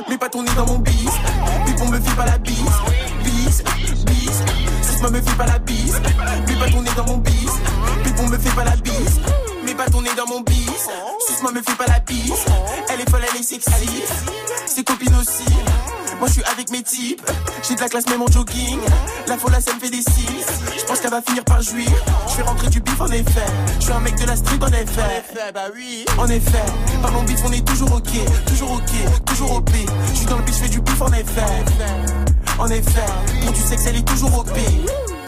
[0.08, 1.10] Mets pas ton nez dans mon bis.
[1.64, 2.56] Puis on me fait pas la bise.
[3.24, 3.62] Bis,
[4.06, 4.42] bis.
[4.82, 6.00] Si me fait pas la bise.
[6.46, 7.52] Mets pas ton nez dans mon bis.
[8.02, 9.20] Puis on me fait pas la bise.
[9.64, 10.88] Mets pas ton nez dans mon bis.
[11.26, 12.44] Si me fait pas la bise.
[12.88, 14.02] Elle est folle, elle est sexy.
[14.66, 15.44] Ses copines aussi.
[16.22, 17.28] Moi je suis avec mes types.
[17.68, 18.78] J'ai de la classe même en jogging.
[19.26, 20.44] La folle, ça me fait des signes.
[20.78, 21.88] Je pense qu'elle va finir par jouir.
[22.30, 23.44] Je vais rentrer du bif en effet.
[23.80, 25.50] Je suis un mec de la street en effet.
[25.52, 26.04] bah oui.
[26.16, 26.62] En effet.
[27.02, 28.44] Parlons bif, on est toujours ok.
[28.46, 29.24] Toujours ok.
[29.26, 29.70] Toujours OP.
[30.12, 31.64] Je suis dans le bif, je fais du bif en effet.
[32.56, 33.06] En effet.
[33.42, 34.56] Pour du sexe, elle est toujours OP.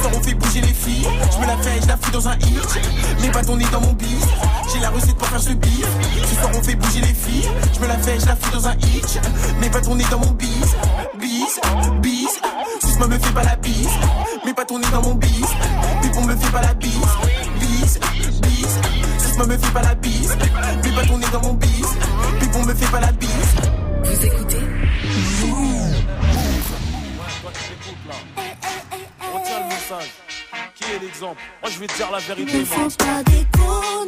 [0.00, 1.08] Soir on fait bouger les filles.
[1.32, 3.32] Je me la fais, je la fous dans un hit.
[3.32, 4.26] Pas ton nez dans mon beat.
[4.72, 5.86] J'ai la recette pour faire ce beat.
[6.28, 7.48] Ce soir on fait bouger les filles.
[7.74, 9.20] Je me la fais, je la fous dans un hit.
[9.72, 10.76] Pas ton nez dans mon beat.
[11.20, 11.60] Bis,
[12.00, 12.40] bis.
[12.80, 13.88] Si me fait pas la bise.
[14.56, 15.46] Pas ton nez dans mon bis.
[16.00, 16.90] Puis on me fait pas la bise.
[17.60, 17.98] Bis,
[18.42, 18.78] bis.
[19.18, 20.36] Si me fait pas la bise.
[20.36, 21.86] Pas ton nez dans mon bis.
[22.40, 23.30] Puis on me fait pas la bise.
[24.04, 24.62] Vous écoutez
[29.88, 30.10] message.
[30.74, 31.40] Qui est l'exemple?
[31.62, 32.58] Moi je vais te dire la vérité.
[32.58, 32.76] Ne moi.
[32.76, 34.07] faut pas déconner,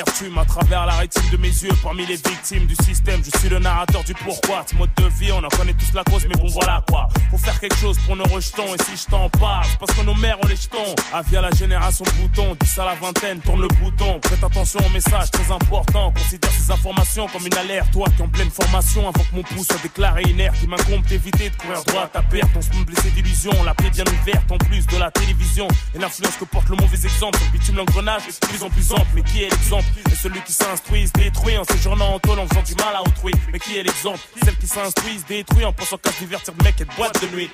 [0.00, 0.09] Yeah.
[0.38, 1.72] À travers la rétine de mes yeux.
[1.82, 4.64] Parmi les victimes du système, je suis le narrateur du pourquoi.
[4.70, 7.08] Ce mode de vie, on en connaît tous la cause, mais bon voilà quoi.
[7.30, 10.14] Faut faire quelque chose pour nos rejetons, et si je t'en parle, parce que nos
[10.14, 10.94] mères ont les jetons.
[11.14, 14.20] Avis à la génération bouton, 10 à la vingtaine, tourne le bouton.
[14.20, 17.90] Prête attention au message très important, considère ces informations comme une alerte.
[17.92, 21.48] Toi qui en pleine formation, avant que mon pouce soit déclaré inerte, il m'incombe d'éviter
[21.48, 22.50] de courir droit à ta perte.
[22.56, 25.66] On se me blessé d'illusions, la paix bien ouverte en plus de la télévision.
[25.94, 28.92] Et l'influence que porte le mauvais exemple, le bitume l'engrenage est de plus en plus
[28.92, 29.06] ample.
[29.14, 29.86] Mais qui est l'exemple?
[30.12, 33.02] Et celui qui s'instruit se détruit en séjournant en tôle en faisant du mal à
[33.02, 33.32] autrui.
[33.52, 34.20] Mais qui est l'exemple?
[34.44, 37.36] Celle qui s'instruit se détruit en pensant qu'à divertir de mec et de boîte de
[37.36, 37.50] nuit.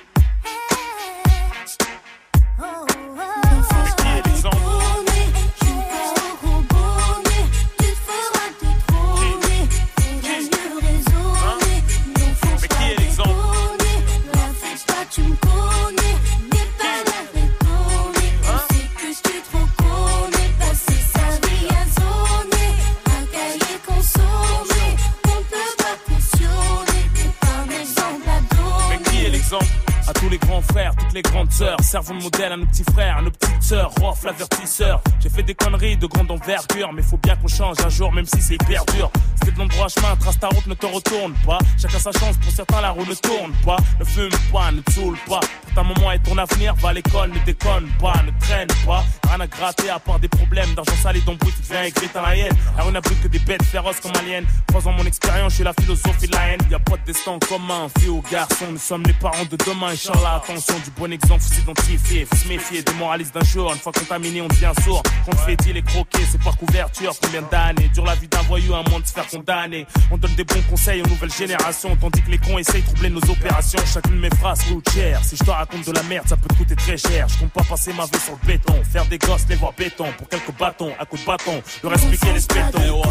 [30.71, 31.77] Frères, toutes les grandes sœurs.
[31.81, 33.91] Servons de modèle à nos petits frères, à nos petites sœurs.
[34.01, 35.01] Rof, l'avertisseur.
[35.19, 38.25] J'ai fait des conneries de grande envergure, mais faut bien qu'on change un jour, même
[38.25, 39.11] si c'est hyper dur.
[39.39, 41.59] C'était de l'endroit chemin, trace ta route, ne te retourne pas.
[41.79, 43.77] Chacun sa chance, pour certains la roue ne tourne pas.
[43.99, 45.41] Ne fume pas, ne te saoule pas.
[45.77, 49.05] Ta maman et ton avenir, va à l'école, ne déconne pas, ne traîne pas.
[49.29, 52.21] Rien à gratter à part des problèmes d'argent sale et d'embrouille, tu deviens écrit à
[52.23, 52.57] la haine.
[52.75, 54.41] La rue n'a plus que des bêtes féroces comme aliens.
[54.69, 56.61] Croisant mon expérience, je suis la philosophie de la haine.
[56.71, 58.65] Y a pas de destin en commun, fille ou garçon.
[58.71, 60.41] Nous sommes les parents de demain, Inch'Allah.
[60.43, 63.71] Attention, du bon exemple, faut s'identifier, faut se méfier des moralistes d'un jour.
[63.71, 65.03] Une fois contaminé, on devient sourd.
[65.25, 67.13] Quand on fait dit les croquer, c'est par couverture.
[67.21, 69.85] Combien d'années dure la vie d'un voyou, un moins de se faire condamner?
[70.09, 73.11] On donne des bons conseils aux nouvelles générations, tandis que les cons essayent de troubler
[73.11, 73.79] nos opérations.
[73.85, 74.89] Chacune de mes phrases coûte.
[75.21, 77.27] Si je te raconte de la merde, ça peut te coûter très cher.
[77.27, 78.73] Je compte pas passer ma vie sur le béton.
[78.91, 80.05] Faire des gosses, les voir béton.
[80.17, 81.61] Pour quelques bâtons, à coups de bâton.
[81.83, 83.01] Le reste, piquer les spétons.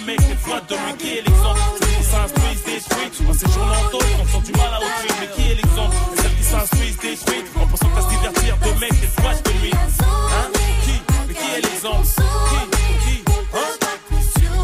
[0.00, 0.60] De mecs, des fois
[0.98, 1.60] qui est l'exemple.
[1.80, 5.10] Celles qui s'instruisent, détruisent En en faisant du mal à autrui.
[5.20, 5.96] Mais qui est l'exemple?
[6.16, 9.72] Celles qui s'instruisent, détruisent En pensant qu'à se divertir de mecs, des fois de nuit
[9.74, 10.50] Hein?
[10.84, 11.02] Qui?
[11.26, 12.06] Mais qui est l'exemple?
[12.06, 13.16] Qui?
[13.54, 13.70] Hein?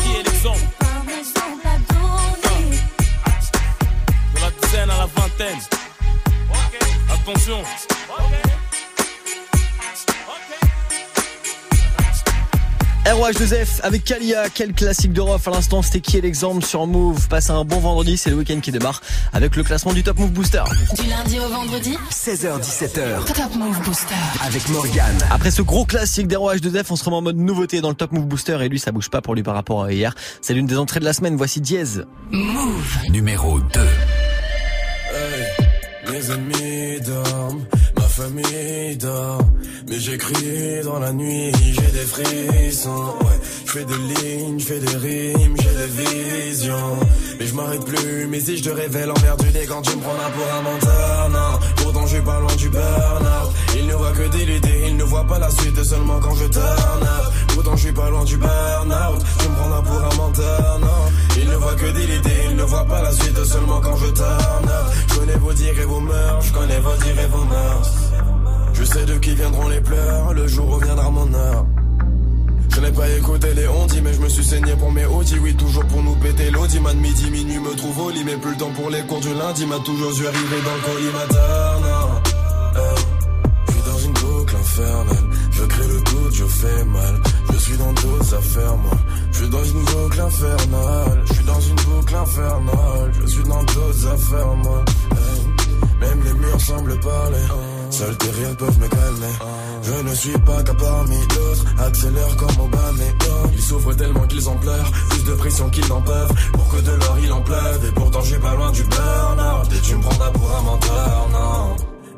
[0.01, 0.61] Qui est l'exemple?
[4.35, 5.61] De la dizaine à la vingtaine.
[7.13, 7.94] Attention.
[13.05, 17.29] ROH2F avec Kalia, quel classique de Rof à l'instant, c'était qui est l'exemple sur Move?
[17.29, 19.03] Passez un bon vendredi, c'est le week-end qui démarre
[19.35, 20.63] avec le classement du Top Move Booster.
[20.99, 23.27] Du lundi au vendredi 16h17h.
[23.27, 24.15] Top Move Booster.
[24.47, 25.19] Avec Morgane.
[25.31, 28.25] Après ce gros classique d'ROH2F, on se remet en mode nouveauté dans le Top Move
[28.25, 30.15] Booster et lui ça bouge pas pour lui par rapport à hier.
[30.41, 31.85] C'est l'une des entrées de la semaine, voici Diez.
[32.31, 32.97] Move.
[33.11, 33.81] Numéro 2.
[35.13, 37.67] Hey, mes ennemis dorment,
[38.15, 38.99] famille.
[39.89, 43.15] Mais j'écris dans la nuit, j'ai des frissons.
[43.21, 46.97] Ouais, je fais des lignes, je fais des rimes, j'ai des visions.
[47.39, 50.03] Mais je m'arrête plus, mais si je te révèle en perdu des quand tu me
[50.03, 51.84] prends pour un menteur, non.
[51.95, 53.53] Pourtant je suis pas loin du burn-out.
[53.77, 56.47] Il ne voit que des idées, il ne voit pas la suite seulement quand je
[56.47, 57.33] turn up.
[57.55, 59.23] Pourtant je suis pas loin du burn-out.
[59.39, 61.39] Tu me prendras pour un menteur, non.
[61.41, 64.07] Il ne voit que des idées, il ne voit pas la suite seulement quand je
[64.07, 64.93] turn up.
[65.07, 67.91] Je connais vos dires et vos mœurs, je connais vos dires et vos mœurs.
[68.73, 71.65] Je sais de qui viendront les pleurs, le jour reviendra mon heure.
[72.75, 75.39] Je n'ai pas écouté les ondis, mais je me suis saigné pour mes audis.
[75.39, 76.81] Oui, toujours pour nous péter l'audi.
[76.81, 79.33] Man, midi, minuit, me trouve au lit, mais plus le temps pour les cours du
[79.33, 79.65] lundi.
[79.67, 82.23] M'a toujours dû arriver dans le collimateur.
[83.67, 85.29] Je suis dans une boucle infernale.
[85.53, 87.21] Je crée le doute, je fais mal.
[87.53, 88.99] Je suis dans d'autres affaires, moi.
[89.31, 91.23] Je suis dans une boucle infernale.
[91.27, 93.13] Je suis dans une boucle infernale.
[93.21, 94.85] Je suis dans d'autres affaires, moi.
[95.13, 95.65] Hey.
[96.01, 97.47] Même les murs semblent parler.
[97.91, 99.35] Seuls tes rires peuvent me calmer.
[99.85, 101.65] Je ne suis pas qu'un parmi d'autres.
[101.79, 104.91] Accélère comme Obama et Ils souffrent tellement qu'ils en pleurent.
[105.11, 106.33] Plus de pression qu'ils n'en peuvent.
[106.53, 107.85] Pour que de l'or il en pleuve.
[107.87, 109.73] Et pourtant suis pas loin du burn-out.
[109.77, 111.77] Et tu me prendras pour un menteur, non.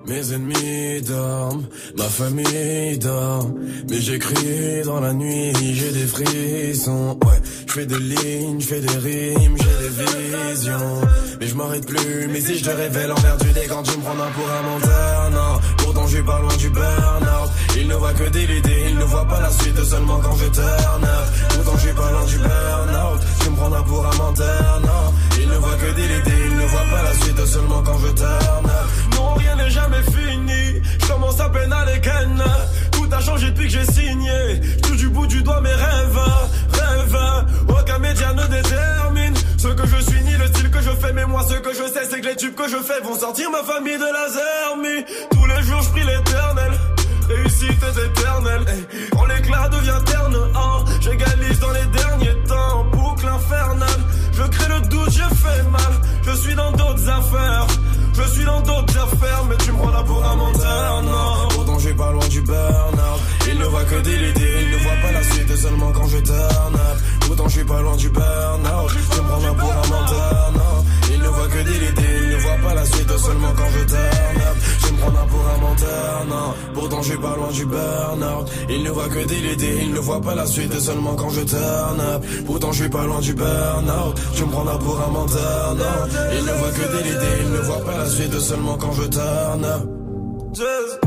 [0.08, 1.66] Mes ennemis dorment,
[1.98, 3.50] ma famille dort.
[3.90, 7.18] Mais j'écris dans la nuit, j'ai des frissons.
[7.24, 11.00] Ouais, je fais des lignes, je fais des rimes, j'ai des visions.
[11.40, 14.02] Mais je m'arrête plus, mais si je te révèle en perdu des quand tu me
[14.04, 15.75] prendras pour un menteur, non.
[16.08, 17.50] Suis pas loin du burn-out.
[17.76, 20.46] Il ne voit que des idées, il ne voit pas la suite seulement quand je
[20.46, 21.26] turn up.
[21.50, 23.20] Pourtant je suis pas loin du burn-out.
[23.42, 25.14] Tu me prendras pour un menteur, non.
[25.38, 28.12] Il ne voit que des idées, il ne voit pas la suite seulement quand je
[28.12, 29.16] turn up.
[29.16, 30.80] Non, rien n'est jamais fini.
[31.00, 31.96] Je commence à peine à les.
[33.06, 34.60] Tout a changé depuis que j'ai signé.
[34.82, 36.18] Touche du bout du doigt mes rêves,
[36.72, 37.18] rêves.
[37.68, 41.12] Aucun média ne détermine ce que je suis ni le style que je fais.
[41.12, 43.48] Mais moi, ce que je sais, c'est que les tubes que je fais vont sortir
[43.50, 45.04] ma famille de la zermie.
[45.30, 46.72] Tous les jours, je prie l'éternel.
[47.28, 48.64] Réussite éternelle.
[49.12, 52.84] Quand l'éclat devient terne, hein, j'égalise dans les derniers temps.
[52.90, 54.00] Boucle infernale.
[54.32, 55.92] Je crée le doute, je fais mal.
[56.24, 57.66] Je suis dans d'autres affaires.
[58.14, 60.96] Je suis dans d'autres affaires, mais tu me prends là pour un menteur.
[61.78, 63.20] J'ai pas loin du burn-out.
[63.48, 66.18] Il ne voit que des idées, il ne voit pas la suite seulement quand je
[66.18, 66.98] turn up.
[67.26, 68.90] Pourtant, je suis pas loin du burn-out.
[68.90, 70.84] Tu me prends pour un menteur, non.
[71.22, 74.40] Ne voit que des idées, il ne voit pas la suite seulement quand je turn
[74.48, 74.56] up.
[74.86, 76.54] Tu me prends pour un menteur, non.
[76.74, 79.98] Pourtant, je suis pas loin du burn-out Il ne voit que des idées, il ne
[79.98, 83.32] voit pas la suite Seulement quand je turn up Pourtant je suis pas loin du
[83.34, 85.84] burn-out Tu me prendras pour un menteur, non
[86.38, 89.02] Il ne voit que des idées, il ne voit pas la suite Seulement quand je
[89.04, 89.82] turn up
[90.54, 91.00] Just-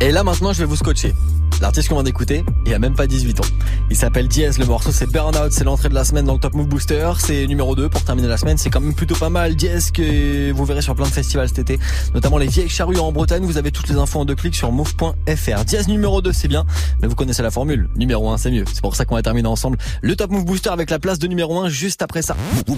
[0.00, 1.12] Et là maintenant je vais vous scotcher.
[1.60, 3.48] L'artiste qu'on vient d'écouter, il a même pas 18 ans.
[3.90, 6.54] Il s'appelle Diez, le morceau c'est Burnout, c'est l'entrée de la semaine dans le Top
[6.54, 9.56] Move Booster, c'est numéro 2 pour terminer la semaine, c'est quand même plutôt pas mal.
[9.56, 11.78] Diez que vous verrez sur plein de festivals cet été,
[12.14, 14.70] notamment les Vieilles Charrues en Bretagne, vous avez toutes les infos en deux clics sur
[14.70, 15.64] move.fr.
[15.64, 16.64] Diez numéro 2 c'est bien,
[17.02, 18.64] mais vous connaissez la formule, numéro 1 c'est mieux.
[18.72, 21.26] C'est pour ça qu'on va terminer ensemble le Top Move Booster avec la place de
[21.26, 22.36] numéro 1 juste après ça.
[22.66, 22.76] Pour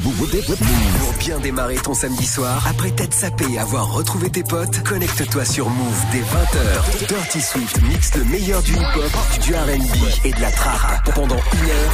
[1.18, 5.68] bien démarrer ton samedi soir, après t'être sapé et avoir retrouvé tes potes, connecte-toi sur
[5.68, 7.08] Move dès 20h.
[7.08, 11.10] Dirty Swift mixe le meilleur du hip-hop, du R&B et de la trap.
[11.14, 11.92] Pendant une heure,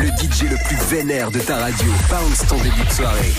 [0.00, 3.34] le DJ le plus vénère de ta radio bounce ton début de soirée.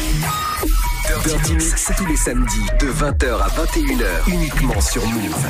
[1.20, 5.45] Dirty Mix tous les samedis de 20h à 21h uniquement sur Move.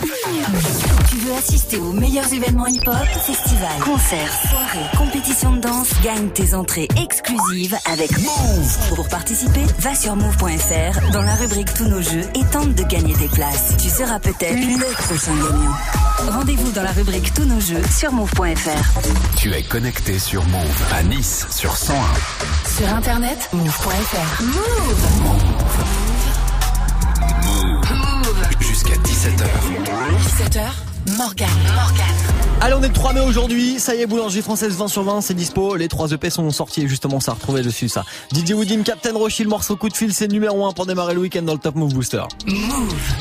[1.10, 2.96] Tu veux assister aux meilleurs événements hip-hop,
[3.26, 8.96] festivals, concerts, soirées, compétitions de danse Gagne tes entrées exclusives avec Move.
[8.96, 13.14] Pour participer, va sur move.fr dans la rubrique Tous nos jeux et tente de gagner
[13.14, 13.76] tes places.
[13.78, 16.34] Tu seras peut-être le prochain gagnant.
[16.38, 19.00] Rendez-vous dans la rubrique Tous nos jeux sur move.fr.
[19.38, 21.98] Tu es connecté sur Move à Nice sur 101.
[22.78, 24.44] Sur internet, move.fr.
[24.44, 25.51] Move.
[28.60, 29.46] Jusqu'à 17h.
[30.28, 31.48] 17h, Morgane.
[31.76, 32.06] Morgane.
[32.62, 33.80] Allez, on est le 3 mai aujourd'hui.
[33.80, 35.76] Ça y est, boulangerie française 20 sur 20, c'est dispo.
[35.76, 38.04] Les 3 EP sont sortis et justement, ça a retrouvé dessus ça.
[38.34, 41.22] DJ Woodim, Captain Roshi, le morceau coup de fil, c'est numéro 1 pour démarrer le
[41.22, 42.24] week-end dans le Top Move Booster.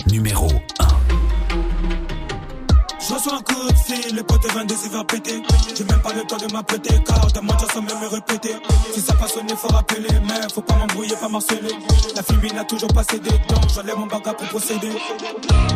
[0.06, 0.99] Numéro 1.
[3.10, 5.42] Je reçois un coup de fil, le pote 22 il va péter.
[5.76, 8.54] J'ai même pas le temps de m'apprêter, car d'un mentir sans même me répéter.
[8.94, 11.74] Si ça sonné, faut rappeler, mais faut pas m'embrouiller, pas marceler.
[12.14, 14.92] La fille n'a toujours pas cédé, donc j'enlève mon bagage pour procéder.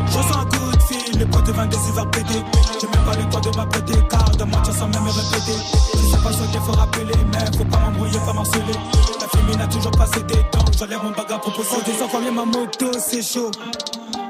[0.07, 2.41] Je reçois un coup de fil, le pote 22 il va péter.
[2.81, 5.59] J'ai même pas le temps de m'apprêter, car d'un mentir sans même me répéter.
[5.91, 8.79] Si ça sonné, faut rappeler, mais faut pas m'embrouiller, pas marceler.
[9.21, 11.83] La fille n'a toujours pas cédé, donc j'enlève mon bagage pour procéder.
[11.87, 13.51] Descends combien ma moto, c'est chaud.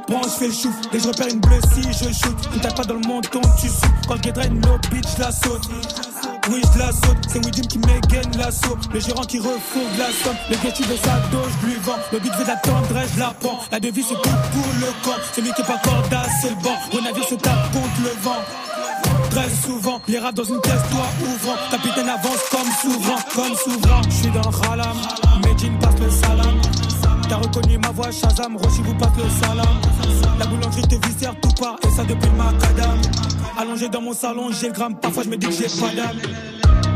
[0.09, 2.37] Je fais le chouf, et je repère une bleue si je shoot.
[2.55, 3.87] Ne tape pas dans le menton, tu souffles.
[4.07, 5.69] Quand je draine l'eau, bitch, la saute.
[6.51, 8.77] Oui, je la saute, c'est Widim qui m'égaine l'assaut.
[8.93, 10.37] Le gérant qui refourgue la somme.
[10.51, 11.99] Le ghetto de sa dose, je lui vends.
[12.13, 13.61] Le but veut d'attendre, je la prends.
[13.73, 15.19] La devise, c'est tout pour le camp.
[15.35, 16.77] Celui qui est pas corda, c'est le banc.
[16.93, 18.43] Au navire se tape contre le vent.
[19.31, 21.57] Très souvent, les rats dans une pièce, toi ouvrant.
[21.71, 24.03] Capitaine avance comme souverain, comme souverain.
[24.09, 24.97] Je suis dans le Ralam,
[25.45, 25.79] Medine
[27.45, 29.67] reconnu ma voix, Shazam, Roshi vous passe le salam.
[30.39, 32.99] La boulangerie te viscère tout part, et ça depuis le macadam.
[33.59, 36.19] Allongé dans mon salon, j'ai le gramme, parfois je me dis que j'ai pas d'âme.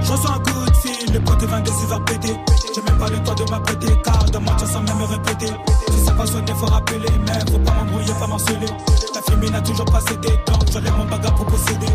[0.03, 2.36] Je reçois un coup de fil, le pote 22 il va péter.
[2.74, 5.52] J'ai même pas le temps de m'apprêter, car de mentir sans même me répéter.
[5.90, 8.66] Si ça passe sonné, faut rappeler, mais faut pas m'embrouiller, pas marceler.
[9.14, 11.86] La fille n'a toujours pas cédé, donc j'enlève mon bagage pour posséder.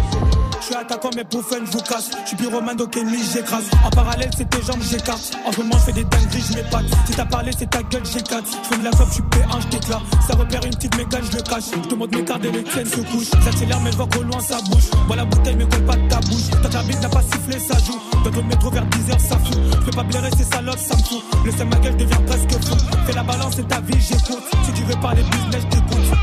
[0.59, 2.09] Je suis attaquant, mais pour fun, je vous casse.
[2.23, 3.65] Je suis pyromane, qu'ennemi, j'écrase.
[3.85, 5.33] En parallèle, c'est tes jambes, j'écarte.
[5.45, 6.85] En ce moment, je fais des dingueries, je m'épate.
[7.05, 8.45] Si t'as parlé, c'est ta gueule, j'écarte.
[8.47, 10.01] Je fais de la clope, je suis P1, je t'éclate.
[10.25, 11.65] Ça repère une petite mégane, je le cache.
[11.73, 13.31] Je te montre mes cartes et les tiennes se couchent.
[13.43, 14.89] J'accélère, mais je vois qu'au loin, ça bouge.
[15.07, 16.49] Moi, la bouteille, mais colle pas de ta bouche.
[16.49, 17.99] Tant que la bite n'a pas sifflé, ça joue.
[18.23, 19.57] Dans le métro vers 10h, ça fout.
[19.71, 21.45] Je peux pas blairer ces salopes, ça me.
[21.45, 22.75] Le seul ma gueule devient presque fou.
[23.05, 24.43] Fais la balance, c'est ta vie, j'écoute.
[24.65, 26.17] Si tu veux parler business, je t'écoute.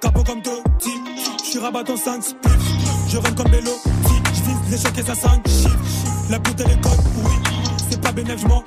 [0.00, 0.92] Capot comme Totti,
[1.44, 2.56] je suis rabat en 5 spliff.
[3.08, 5.78] Je rentre comme vélo, je vise les chocs et ça 5 chiffres.
[6.30, 7.32] La bouteille est code, oui,
[7.88, 8.64] c'est pas bénéf, je m'en.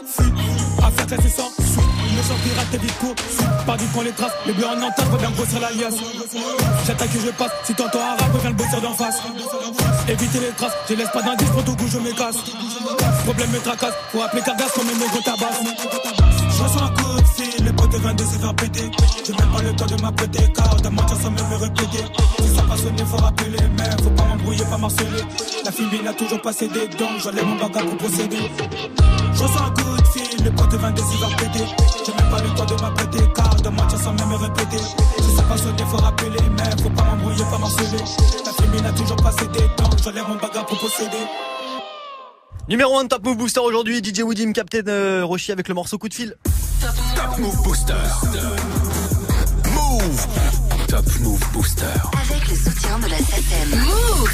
[0.84, 3.16] Affaire classée sans sous, le sang pirate t'es vite court.
[3.66, 5.96] Par du prend les traces, les bleus en entente, reviens grossir l'alias.
[6.86, 9.20] J'attaque et je passe, si t'entends un rap, reviens le bosser d'en face.
[10.08, 12.38] Éviter les traces, je laisse pas d'indice, pour tout goût, je me casse.
[13.26, 15.52] Problème me tracasse, faut appeler Cargas comme un négo tabac.
[16.58, 18.92] Je reçois un coup de fil, les potes 22 se faire péter.
[19.26, 22.04] J'ai même pas le temps de m'apprêter, car de mentir sans même me répéter.
[22.40, 25.24] Si ça passe sonné, faut rappeler, mais faut pas m'embrouiller, pas marceler.
[25.64, 28.52] La fille n'a toujours pas cédé, donc j'enlève mon bagage pour procéder.
[29.34, 29.99] Je reçois un coup
[30.40, 31.66] de fil, les potes 22 se faire péter.
[32.06, 34.84] J'ai même pas le temps de m'apprêter, car de mentir sans même me répéter.
[35.20, 38.04] Si ça passe sonné, faut rappeler, mais faut pas m'embrouiller, pas marceler.
[38.46, 41.26] La fille n'a toujours pas cédé, donc j'enlève mon bagage pour procéder.
[42.68, 45.98] Numéro 1 de Top Move Booster aujourd'hui, DJ Woodim, Captain euh, Roshi avec le morceau
[45.98, 46.36] coup de fil.
[47.16, 47.94] Top Move Booster.
[49.74, 50.28] Move.
[50.88, 51.86] Top Move Booster.
[52.14, 53.80] Avec le soutien de la SACEM.
[53.80, 54.28] Move